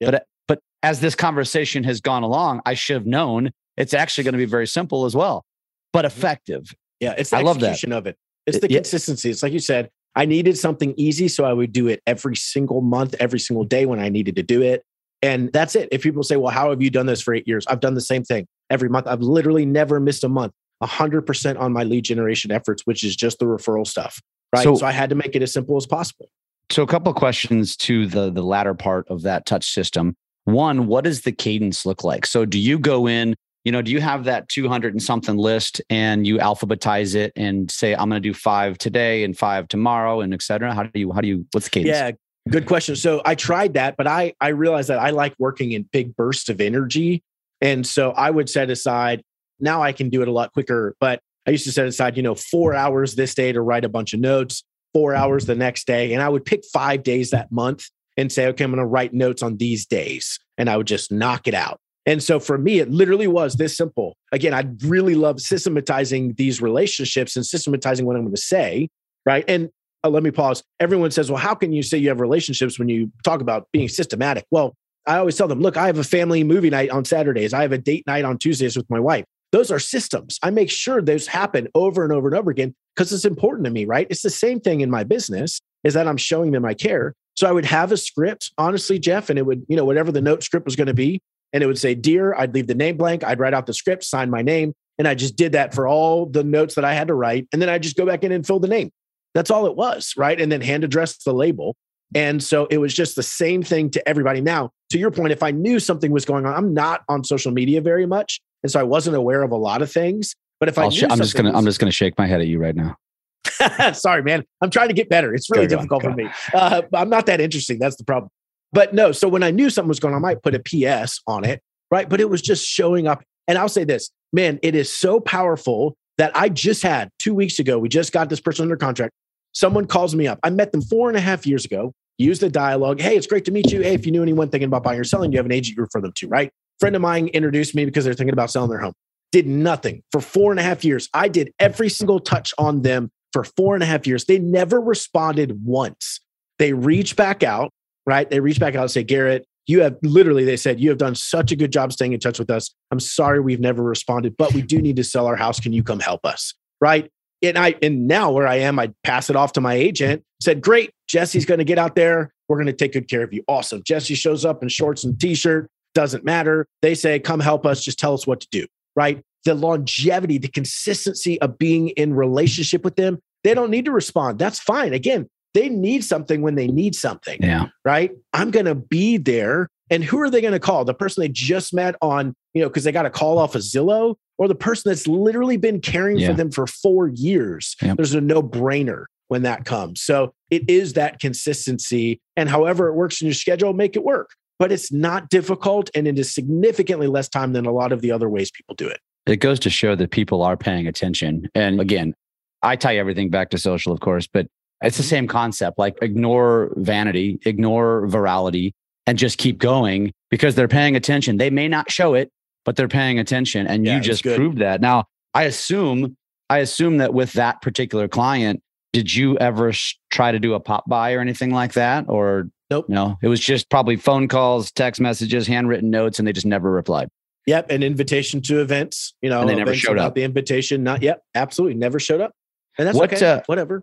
[0.00, 0.10] Yep.
[0.10, 4.32] But but as this conversation has gone along, I should have known it's actually going
[4.32, 5.44] to be very simple as well,
[5.92, 6.18] but mm-hmm.
[6.18, 6.74] effective.
[7.00, 8.10] Yeah, it's the I execution love that.
[8.10, 8.18] of it.
[8.46, 9.30] It's the it, consistency.
[9.30, 12.80] It's like you said, I needed something easy, so I would do it every single
[12.80, 14.84] month, every single day when I needed to do it.
[15.22, 15.88] And that's it.
[15.92, 17.66] If people say, Well, how have you done this for eight years?
[17.66, 19.06] I've done the same thing every month.
[19.06, 20.52] I've literally never missed a month.
[20.82, 24.20] 100% on my lead generation efforts, which is just the referral stuff.
[24.52, 24.64] Right.
[24.64, 26.28] So, so I had to make it as simple as possible.
[26.70, 30.16] So a couple of questions to the the latter part of that touch system.
[30.44, 32.26] One, what does the cadence look like?
[32.26, 35.80] So do you go in, you know, do you have that 200 and something list
[35.88, 40.20] and you alphabetize it and say, I'm going to do five today and five tomorrow
[40.20, 40.74] and et cetera?
[40.74, 41.96] How do you, how do you, what's the cadence?
[41.96, 42.10] Yeah,
[42.50, 42.96] good question.
[42.96, 46.48] So I tried that, but I, I realized that I like working in big bursts
[46.48, 47.22] of energy.
[47.60, 49.22] And so I would set aside
[49.62, 50.94] now I can do it a lot quicker.
[51.00, 53.88] But I used to set aside, you know, four hours this day to write a
[53.88, 56.12] bunch of notes, four hours the next day.
[56.12, 59.14] And I would pick five days that month and say, okay, I'm going to write
[59.14, 60.38] notes on these days.
[60.58, 61.80] And I would just knock it out.
[62.06, 64.16] And so for me, it literally was this simple.
[64.32, 68.88] Again, I really love systematizing these relationships and systematizing what I'm going to say.
[69.24, 69.44] Right.
[69.46, 69.70] And
[70.02, 70.64] uh, let me pause.
[70.80, 73.88] Everyone says, well, how can you say you have relationships when you talk about being
[73.88, 74.44] systematic?
[74.50, 74.74] Well,
[75.06, 77.54] I always tell them, look, I have a family movie night on Saturdays.
[77.54, 79.24] I have a date night on Tuesdays with my wife.
[79.52, 80.38] Those are systems.
[80.42, 83.70] I make sure those happen over and over and over again because it's important to
[83.70, 84.06] me, right?
[84.10, 87.14] It's the same thing in my business is that I'm showing them I care.
[87.34, 90.20] So I would have a script, honestly, Jeff, and it would, you know, whatever the
[90.20, 91.20] note script was going to be.
[91.52, 93.24] And it would say, Dear, I'd leave the name blank.
[93.24, 94.74] I'd write out the script, sign my name.
[94.98, 97.48] And I just did that for all the notes that I had to write.
[97.52, 98.90] And then I just go back in and fill the name.
[99.34, 100.38] That's all it was, right?
[100.38, 101.76] And then hand address the label.
[102.14, 104.42] And so it was just the same thing to everybody.
[104.42, 107.50] Now, to your point, if I knew something was going on, I'm not on social
[107.52, 110.34] media very much and so I wasn't aware of a lot of things.
[110.60, 112.46] But if I, sh- I'm just gonna, was, I'm just gonna shake my head at
[112.46, 112.96] you right now.
[113.92, 114.44] Sorry, man.
[114.60, 115.34] I'm trying to get better.
[115.34, 116.28] It's really go, difficult go for me.
[116.54, 117.78] Uh, I'm not that interesting.
[117.78, 118.30] That's the problem.
[118.72, 121.20] But no, so when I knew something was going on, I might put a PS
[121.26, 121.60] on it,
[121.90, 122.08] right?
[122.08, 123.22] But it was just showing up.
[123.46, 127.58] And I'll say this, man, it is so powerful that I just had two weeks
[127.58, 127.78] ago.
[127.78, 129.12] We just got this person under contract.
[129.52, 130.38] Someone calls me up.
[130.42, 131.92] I met them four and a half years ago.
[132.18, 133.00] Use the dialogue.
[133.00, 133.82] Hey, it's great to meet you.
[133.82, 135.82] Hey, if you knew anyone thinking about buying or selling, you have an agent you
[135.82, 136.50] refer them to, right?
[136.82, 138.92] friend of mine introduced me because they're thinking about selling their home.
[139.30, 141.08] Did nothing for four and a half years.
[141.14, 144.24] I did every single touch on them for four and a half years.
[144.24, 146.18] They never responded once.
[146.58, 147.70] They reach back out,
[148.06, 148.28] right?
[148.28, 151.14] They reach back out and say, Garrett, you have literally, they said, you have done
[151.14, 152.74] such a good job staying in touch with us.
[152.90, 155.60] I'm sorry we've never responded, but we do need to sell our house.
[155.60, 156.54] Can you come help us?
[156.80, 157.10] Right.
[157.42, 160.60] And I, and now where I am, I pass it off to my agent, said,
[160.60, 162.32] great, Jesse's going to get out there.
[162.48, 163.44] We're going to take good care of you.
[163.48, 163.82] Awesome.
[163.84, 166.66] Jesse shows up in shorts and t shirt, doesn't matter.
[166.82, 167.84] They say, come help us.
[167.84, 168.66] Just tell us what to do.
[168.96, 169.22] Right.
[169.44, 174.38] The longevity, the consistency of being in relationship with them, they don't need to respond.
[174.38, 174.92] That's fine.
[174.92, 177.38] Again, they need something when they need something.
[177.42, 177.68] Yeah.
[177.84, 178.12] Right.
[178.32, 179.68] I'm going to be there.
[179.90, 180.84] And who are they going to call?
[180.84, 183.58] The person they just met on, you know, because they got a call off a
[183.58, 186.28] of Zillow or the person that's literally been caring yeah.
[186.28, 187.76] for them for four years.
[187.82, 187.96] Yep.
[187.98, 190.02] There's a no brainer when that comes.
[190.02, 192.20] So it is that consistency.
[192.36, 194.30] And however it works in your schedule, make it work.
[194.58, 198.12] But it's not difficult and it is significantly less time than a lot of the
[198.12, 199.00] other ways people do it.
[199.26, 201.48] It goes to show that people are paying attention.
[201.54, 202.14] And again,
[202.62, 204.46] I tie everything back to social, of course, but
[204.82, 205.78] it's the same concept.
[205.78, 208.72] Like ignore vanity, ignore virality,
[209.06, 211.36] and just keep going because they're paying attention.
[211.36, 212.30] They may not show it,
[212.64, 213.66] but they're paying attention.
[213.66, 214.80] And yeah, you just proved that.
[214.80, 215.04] Now,
[215.34, 216.16] I assume,
[216.50, 218.62] I assume that with that particular client,
[218.92, 222.04] did you ever sh- try to do a pop by or anything like that?
[222.08, 222.88] Or nope.
[222.88, 226.70] No, it was just probably phone calls, text messages, handwritten notes, and they just never
[226.70, 227.08] replied.
[227.46, 229.14] Yep, an invitation to events.
[229.22, 230.14] You know, and they never showed up.
[230.14, 231.22] The invitation, not yet.
[231.34, 232.32] Absolutely, never showed up.
[232.78, 233.26] And that's what, okay.
[233.26, 233.82] Uh, Whatever.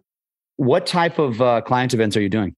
[0.59, 2.53] What type of uh, client events are you doing?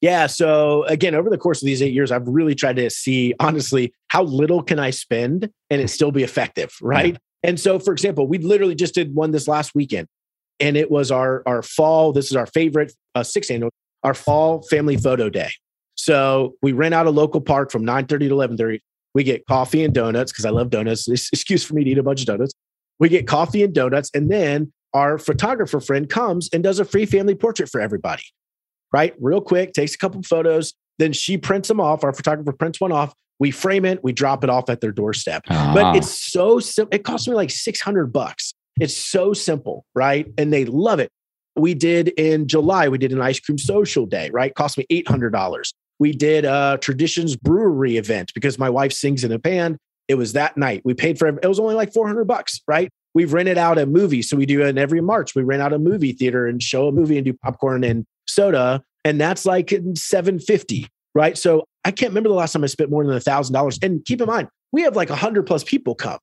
[0.00, 0.28] Yeah.
[0.28, 3.92] So again, over the course of these eight years, I've really tried to see honestly
[4.06, 7.14] how little can I spend and it still be effective, right?
[7.14, 7.18] Yeah.
[7.42, 10.06] And so, for example, we literally just did one this last weekend,
[10.60, 12.12] and it was our our fall.
[12.12, 13.70] This is our favorite uh, six annual
[14.04, 15.50] our fall family photo day.
[15.96, 18.80] So we rent out a local park from nine thirty to eleven thirty.
[19.12, 21.08] We get coffee and donuts because I love donuts.
[21.08, 22.54] It's excuse for me to eat a bunch of donuts.
[23.00, 27.06] We get coffee and donuts, and then our photographer friend comes and does a free
[27.06, 28.22] family portrait for everybody,
[28.92, 29.14] right?
[29.20, 30.74] Real quick, takes a couple photos.
[30.98, 32.04] Then she prints them off.
[32.04, 33.14] Our photographer prints one off.
[33.38, 34.02] We frame it.
[34.02, 35.44] We drop it off at their doorstep.
[35.48, 35.72] Ah.
[35.74, 36.94] But it's so simple.
[36.94, 38.52] It cost me like 600 bucks.
[38.80, 40.32] It's so simple, right?
[40.36, 41.10] And they love it.
[41.56, 44.54] We did in July, we did an ice cream social day, right?
[44.54, 45.72] Cost me $800.
[45.98, 49.78] We did a traditions brewery event because my wife sings in a band.
[50.06, 50.82] It was that night.
[50.84, 51.38] We paid for it.
[51.42, 52.88] It was only like 400 bucks, right?
[53.18, 54.22] We've rented out a movie.
[54.22, 55.34] So we do it every March.
[55.34, 58.80] We rent out a movie theater and show a movie and do popcorn and soda.
[59.04, 61.36] And that's like 750, right?
[61.36, 63.76] So I can't remember the last time I spent more than a thousand dollars.
[63.82, 66.20] And keep in mind, we have like a hundred plus people come,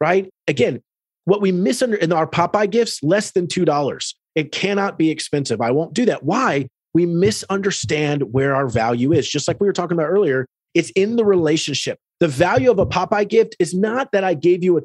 [0.00, 0.30] right?
[0.46, 0.80] Again,
[1.26, 4.14] what we misunderstand in our pop by gifts, less than $2.
[4.34, 5.60] It cannot be expensive.
[5.60, 6.22] I won't do that.
[6.22, 6.66] Why?
[6.94, 9.28] We misunderstand where our value is.
[9.28, 11.98] Just like we were talking about earlier, it's in the relationship.
[12.20, 14.82] The value of a pop by gift is not that I gave you a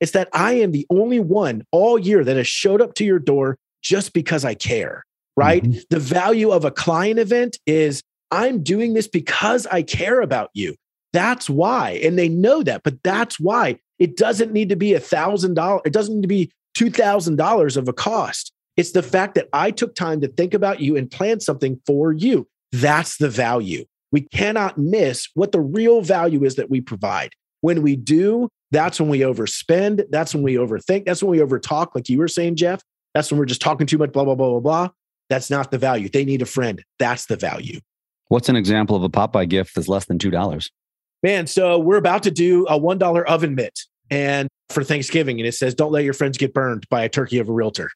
[0.00, 3.18] it's that I am the only one all year that has showed up to your
[3.18, 5.04] door just because I care,
[5.36, 5.62] right?
[5.62, 5.80] Mm-hmm.
[5.90, 10.74] The value of a client event is I'm doing this because I care about you.
[11.12, 12.00] That's why.
[12.02, 15.82] And they know that, but that's why it doesn't need to be a thousand dollars.
[15.84, 18.52] It doesn't need to be two thousand dollars of a cost.
[18.76, 22.12] It's the fact that I took time to think about you and plan something for
[22.12, 22.46] you.
[22.70, 23.84] That's the value.
[24.12, 27.32] We cannot miss what the real value is that we provide.
[27.60, 30.04] When we do, that's when we overspend.
[30.10, 31.06] That's when we overthink.
[31.06, 32.82] That's when we overtalk, like you were saying, Jeff.
[33.14, 34.88] That's when we're just talking too much, blah, blah, blah, blah, blah.
[35.30, 36.08] That's not the value.
[36.08, 36.82] They need a friend.
[36.98, 37.80] That's the value.
[38.28, 40.70] What's an example of a pop by gift that's less than $2?
[41.22, 43.80] Man, so we're about to do a $1 oven mitt
[44.10, 45.40] and for Thanksgiving.
[45.40, 47.90] And it says, don't let your friends get burned by a turkey of a realtor.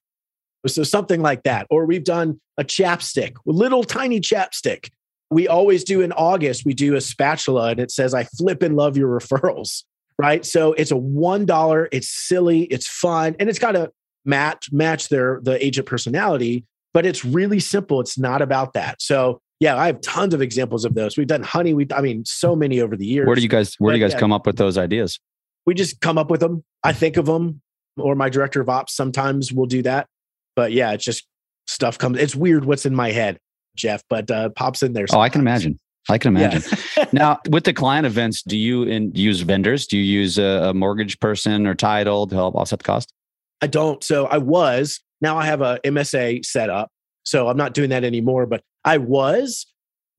[0.66, 1.66] So something like that.
[1.70, 4.90] Or we've done a chapstick, a little tiny chapstick.
[5.32, 8.76] We always do in August, we do a spatula and it says, I flip and
[8.76, 9.82] love your referrals
[10.18, 10.44] right?
[10.46, 11.88] So it's a one dollar.
[11.92, 12.62] It's silly.
[12.64, 13.90] It's fun, and it's got to
[14.24, 16.64] match match their the agent personality.
[16.94, 18.00] But it's really simple.
[18.00, 19.00] It's not about that.
[19.00, 21.16] So yeah, I have tons of examples of those.
[21.16, 21.74] We've done honey.
[21.74, 23.26] We I mean, so many over the years.
[23.26, 25.18] Where do you guys Where but, do you guys yeah, come up with those ideas?
[25.66, 26.64] We just come up with them.
[26.82, 27.60] I think of them,
[27.96, 30.08] or my director of ops sometimes will do that.
[30.54, 31.26] But yeah, it's just
[31.66, 32.18] stuff comes.
[32.18, 33.38] It's weird what's in my head,
[33.76, 35.06] Jeff, but uh, pops in there.
[35.06, 35.18] Sometimes.
[35.18, 35.78] Oh, I can imagine.
[36.08, 36.62] I can imagine.
[36.96, 37.04] Yeah.
[37.12, 39.86] now, with the client events, do you in, use vendors?
[39.86, 43.12] Do you use a, a, mortgage person or title to help offset the cost?
[43.60, 44.02] I don't.
[44.02, 45.00] So I was.
[45.20, 46.90] Now I have a MSA set up.
[47.24, 48.46] So I'm not doing that anymore.
[48.46, 49.66] But I was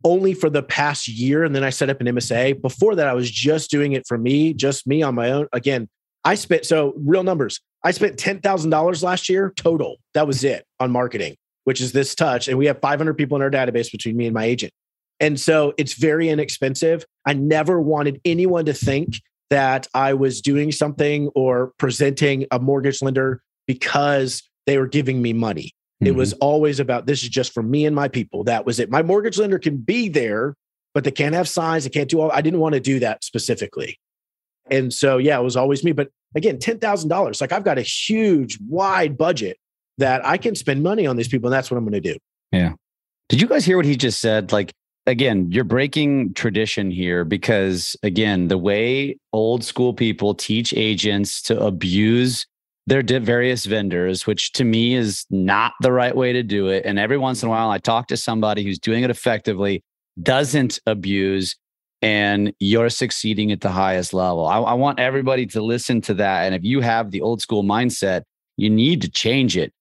[0.06, 2.62] only for the past year, and then I set up an MSA.
[2.62, 5.47] Before that, I was just doing it for me, just me on my own.
[5.51, 5.89] Again,
[6.24, 7.60] I spent so real numbers.
[7.84, 9.97] I spent ten thousand dollars last year total.
[10.14, 13.41] That was it on marketing, which is this touch, and we have 500 people in
[13.41, 14.74] our database between me and my agent.
[15.20, 17.05] And so it's very inexpensive.
[17.26, 23.01] I never wanted anyone to think that I was doing something or presenting a mortgage
[23.01, 25.72] lender because they were giving me money.
[26.01, 26.07] Mm-hmm.
[26.07, 28.43] It was always about this is just for me and my people.
[28.45, 28.89] That was it.
[28.89, 30.55] My mortgage lender can be there
[30.93, 31.84] but they can't have signs.
[31.84, 32.32] They can't do all.
[32.32, 33.99] I didn't want to do that specifically.
[34.70, 35.91] And so, yeah, it was always me.
[35.91, 39.57] But again, $10,000, like I've got a huge, wide budget
[39.98, 41.48] that I can spend money on these people.
[41.48, 42.18] And that's what I'm going to do.
[42.52, 42.74] Yeah.
[43.30, 44.52] Did you guys hear what he just said?
[44.52, 44.74] Like,
[45.06, 51.60] again, you're breaking tradition here because, again, the way old school people teach agents to
[51.60, 52.46] abuse
[52.86, 56.86] their various vendors, which to me is not the right way to do it.
[56.86, 59.84] And every once in a while, I talk to somebody who's doing it effectively,
[60.22, 61.56] doesn't abuse,
[62.02, 64.46] and you're succeeding at the highest level.
[64.46, 66.44] I, I want everybody to listen to that.
[66.44, 68.24] And if you have the old school mindset,
[68.58, 69.72] you need to change it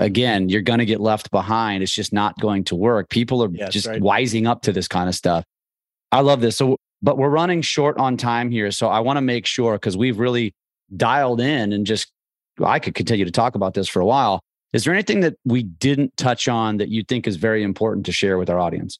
[0.00, 1.82] again, you're going to get left behind.
[1.82, 3.10] It's just not going to work.
[3.10, 4.00] People are just right.
[4.00, 5.44] wising up to this kind of stuff.
[6.10, 6.56] I love this.
[6.56, 8.70] So, but we're running short on time here.
[8.72, 10.54] So I want to make sure because we've really
[10.96, 12.10] dialed in and just,
[12.64, 14.40] I could continue to talk about this for a while.
[14.72, 18.12] Is there anything that we didn't touch on that you think is very important to
[18.12, 18.98] share with our audience?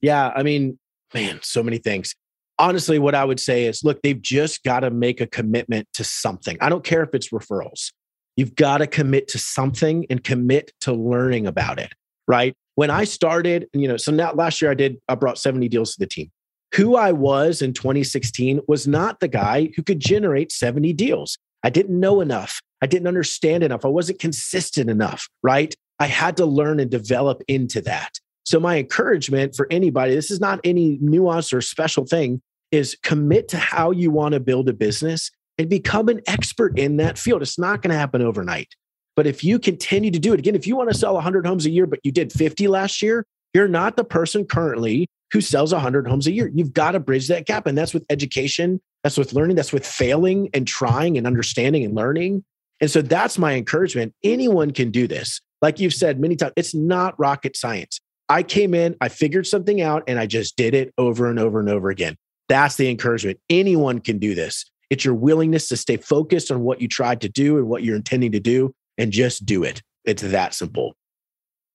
[0.00, 0.32] Yeah.
[0.34, 0.78] I mean,
[1.12, 2.14] man, so many things.
[2.60, 6.04] Honestly, what I would say is look, they've just got to make a commitment to
[6.04, 6.56] something.
[6.60, 7.92] I don't care if it's referrals.
[8.38, 11.92] You've got to commit to something and commit to learning about it,
[12.28, 12.54] right?
[12.76, 15.94] When I started, you know, so now last year I did, I brought 70 deals
[15.94, 16.30] to the team.
[16.76, 21.36] Who I was in 2016 was not the guy who could generate 70 deals.
[21.64, 22.60] I didn't know enough.
[22.80, 23.84] I didn't understand enough.
[23.84, 25.74] I wasn't consistent enough, right?
[25.98, 28.20] I had to learn and develop into that.
[28.44, 33.48] So, my encouragement for anybody, this is not any nuance or special thing, is commit
[33.48, 37.42] to how you want to build a business and become an expert in that field.
[37.42, 38.68] It's not going to happen overnight.
[39.16, 41.66] But if you continue to do it, again, if you want to sell 100 homes
[41.66, 45.72] a year, but you did 50 last year, you're not the person currently who sells
[45.72, 46.50] 100 homes a year.
[46.54, 47.66] You've got to bridge that gap.
[47.66, 51.94] And that's with education, that's with learning, that's with failing and trying and understanding and
[51.94, 52.44] learning.
[52.80, 54.14] And so that's my encouragement.
[54.22, 55.40] Anyone can do this.
[55.60, 58.00] Like you've said many times, it's not rocket science.
[58.28, 61.58] I came in, I figured something out, and I just did it over and over
[61.58, 62.16] and over again.
[62.48, 63.40] That's the encouragement.
[63.50, 64.70] Anyone can do this.
[64.90, 67.96] It's your willingness to stay focused on what you tried to do and what you're
[67.96, 69.82] intending to do and just do it.
[70.04, 70.94] It's that simple.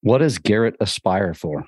[0.02, 1.66] What does Garrett aspire for?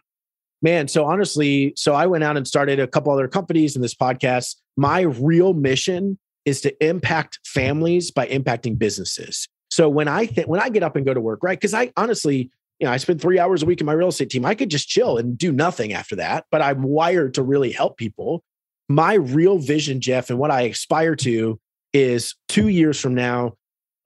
[0.62, 3.94] Man, so honestly, so I went out and started a couple other companies in this
[3.94, 4.56] podcast.
[4.76, 9.48] My real mission is to impact families by impacting businesses.
[9.70, 11.60] So when I th- when I get up and go to work, right?
[11.60, 14.30] Because I honestly, you know, I spend three hours a week in my real estate
[14.30, 14.46] team.
[14.46, 17.98] I could just chill and do nothing after that, but I'm wired to really help
[17.98, 18.44] people
[18.88, 21.60] my real vision, Jeff, and what I aspire to
[21.94, 23.54] is two years from now,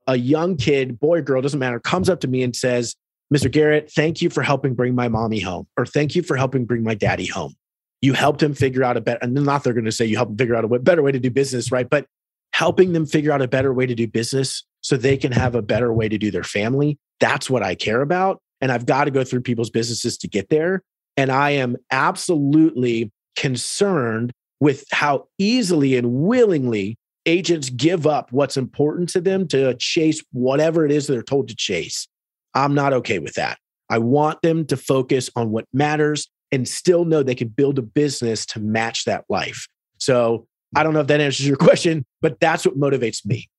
[0.08, 2.96] a young kid, boy, or girl, doesn't matter, comes up to me and says,
[3.34, 3.52] Mr.
[3.52, 6.84] Garrett, thank you for helping bring my mommy home, or thank you for helping bring
[6.84, 7.56] my daddy home.
[8.02, 10.32] You helped him figure out a better, and not they're going to say you helped
[10.32, 11.88] them figure out a better way to do business, right?
[11.90, 12.06] But
[12.54, 15.62] helping them figure out a better way to do business so they can have a
[15.62, 16.98] better way to do their family.
[17.20, 18.42] That's what I care about.
[18.62, 20.82] And I've got to go through people's businesses to get there.
[21.18, 29.10] And I am absolutely concerned with how easily and willingly agents give up what's important
[29.10, 32.08] to them to chase whatever it is they're told to chase.
[32.54, 33.58] I'm not okay with that.
[33.90, 37.84] I want them to focus on what matters and still know they can build a
[37.84, 39.68] business to match that life.
[39.98, 43.50] So I don't know if that answers your question, but that's what motivates me.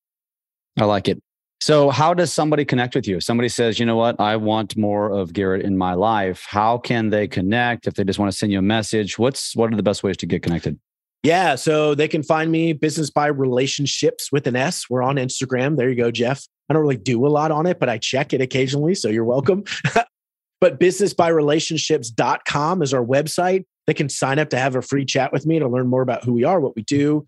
[0.79, 1.21] I like it.
[1.63, 3.19] So, how does somebody connect with you?
[3.19, 6.79] If somebody says, you know what, I want more of Garrett in my life, how
[6.79, 7.87] can they connect?
[7.87, 10.17] If they just want to send you a message, what's what are the best ways
[10.19, 10.81] to get connected?
[11.23, 14.89] Yeah, so they can find me business by relationships with an S.
[14.89, 15.77] We're on Instagram.
[15.77, 16.47] There you go, Jeff.
[16.69, 19.25] I don't really do a lot on it, but I check it occasionally, so you're
[19.25, 19.65] welcome.
[20.61, 23.67] but businessbyrelationships.com is our website.
[23.87, 26.23] They can sign up to have a free chat with me to learn more about
[26.25, 27.27] who we are, what we do.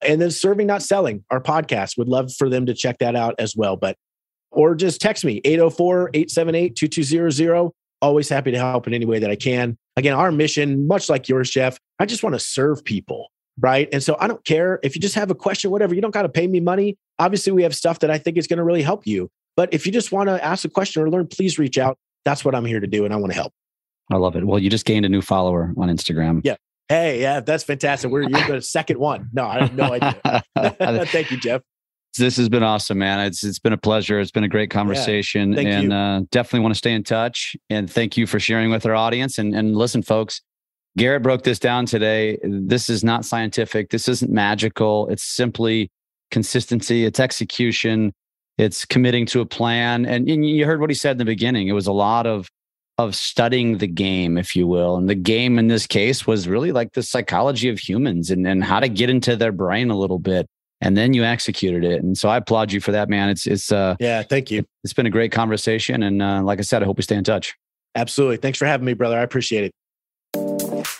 [0.00, 1.96] And then serving not selling, our podcast.
[1.98, 3.76] Would love for them to check that out as well.
[3.76, 3.96] But
[4.52, 7.70] or just text me 804-878-2200.
[8.00, 9.76] Always happy to help in any way that I can.
[9.96, 13.30] Again, our mission, much like yours, Jeff, I just want to serve people
[13.60, 13.88] right?
[13.92, 16.22] And so I don't care if you just have a question, whatever, you don't got
[16.22, 16.96] to pay me money.
[17.18, 19.30] Obviously, we have stuff that I think is going to really help you.
[19.56, 21.96] But if you just want to ask a question or learn, please reach out.
[22.24, 23.52] That's what I'm here to do, and I want to help.
[24.10, 24.44] I love it.
[24.44, 26.40] Well, you just gained a new follower on Instagram.
[26.44, 26.56] Yeah.
[26.88, 28.10] Hey, yeah, that's fantastic.
[28.10, 29.30] We're you're the second one.
[29.32, 30.44] No, I have no idea.
[31.06, 31.62] Thank you, Jeff.
[32.18, 33.20] This has been awesome, man.
[33.20, 34.20] It's it's been a pleasure.
[34.20, 37.56] It's been a great conversation, yeah, and uh, definitely want to stay in touch.
[37.70, 39.38] And thank you for sharing with our audience.
[39.38, 40.42] And and listen, folks,
[40.96, 42.38] Garrett broke this down today.
[42.42, 43.90] This is not scientific.
[43.90, 45.08] This isn't magical.
[45.08, 45.90] It's simply
[46.30, 48.12] consistency, it's execution,
[48.58, 50.06] it's committing to a plan.
[50.06, 51.68] And, and, you heard what he said in the beginning.
[51.68, 52.48] It was a lot of
[52.96, 54.96] of studying the game, if you will.
[54.96, 58.62] And the game in this case was really like the psychology of humans and, and
[58.62, 60.46] how to get into their brain a little bit.
[60.80, 62.04] And then you executed it.
[62.04, 63.30] And so I applaud you for that, man.
[63.30, 64.64] It's it's uh yeah, thank you.
[64.84, 66.02] It's been a great conversation.
[66.02, 67.54] And uh, like I said, I hope we stay in touch.
[67.96, 68.36] Absolutely.
[68.36, 69.18] Thanks for having me, brother.
[69.18, 69.72] I appreciate it.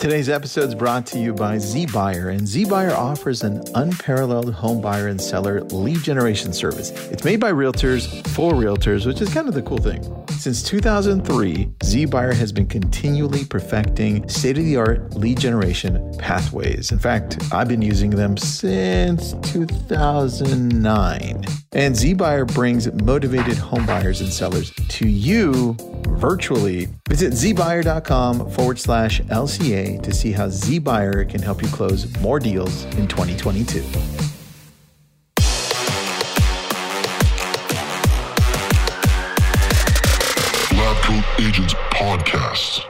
[0.05, 5.09] Today's episode is brought to you by ZBuyer, and ZBuyer offers an unparalleled home buyer
[5.09, 6.91] and seller lead generation service.
[7.11, 10.05] It's made by realtors for realtors, which is kind of the cool thing.
[10.29, 16.93] Since 2003, ZBuyer has been continually perfecting state of the art lead generation pathways.
[16.93, 21.47] In fact, I've been using them since 2009.
[21.73, 25.79] And ZBuyer brings motivated home buyers and sellers to you
[26.19, 26.89] virtually.
[27.09, 32.85] Visit zbuyer.com forward slash LCA to see how ZBuyer can help you close more deals
[32.97, 33.81] in 2022.
[40.77, 42.85] Lab Coat Agents Podcast.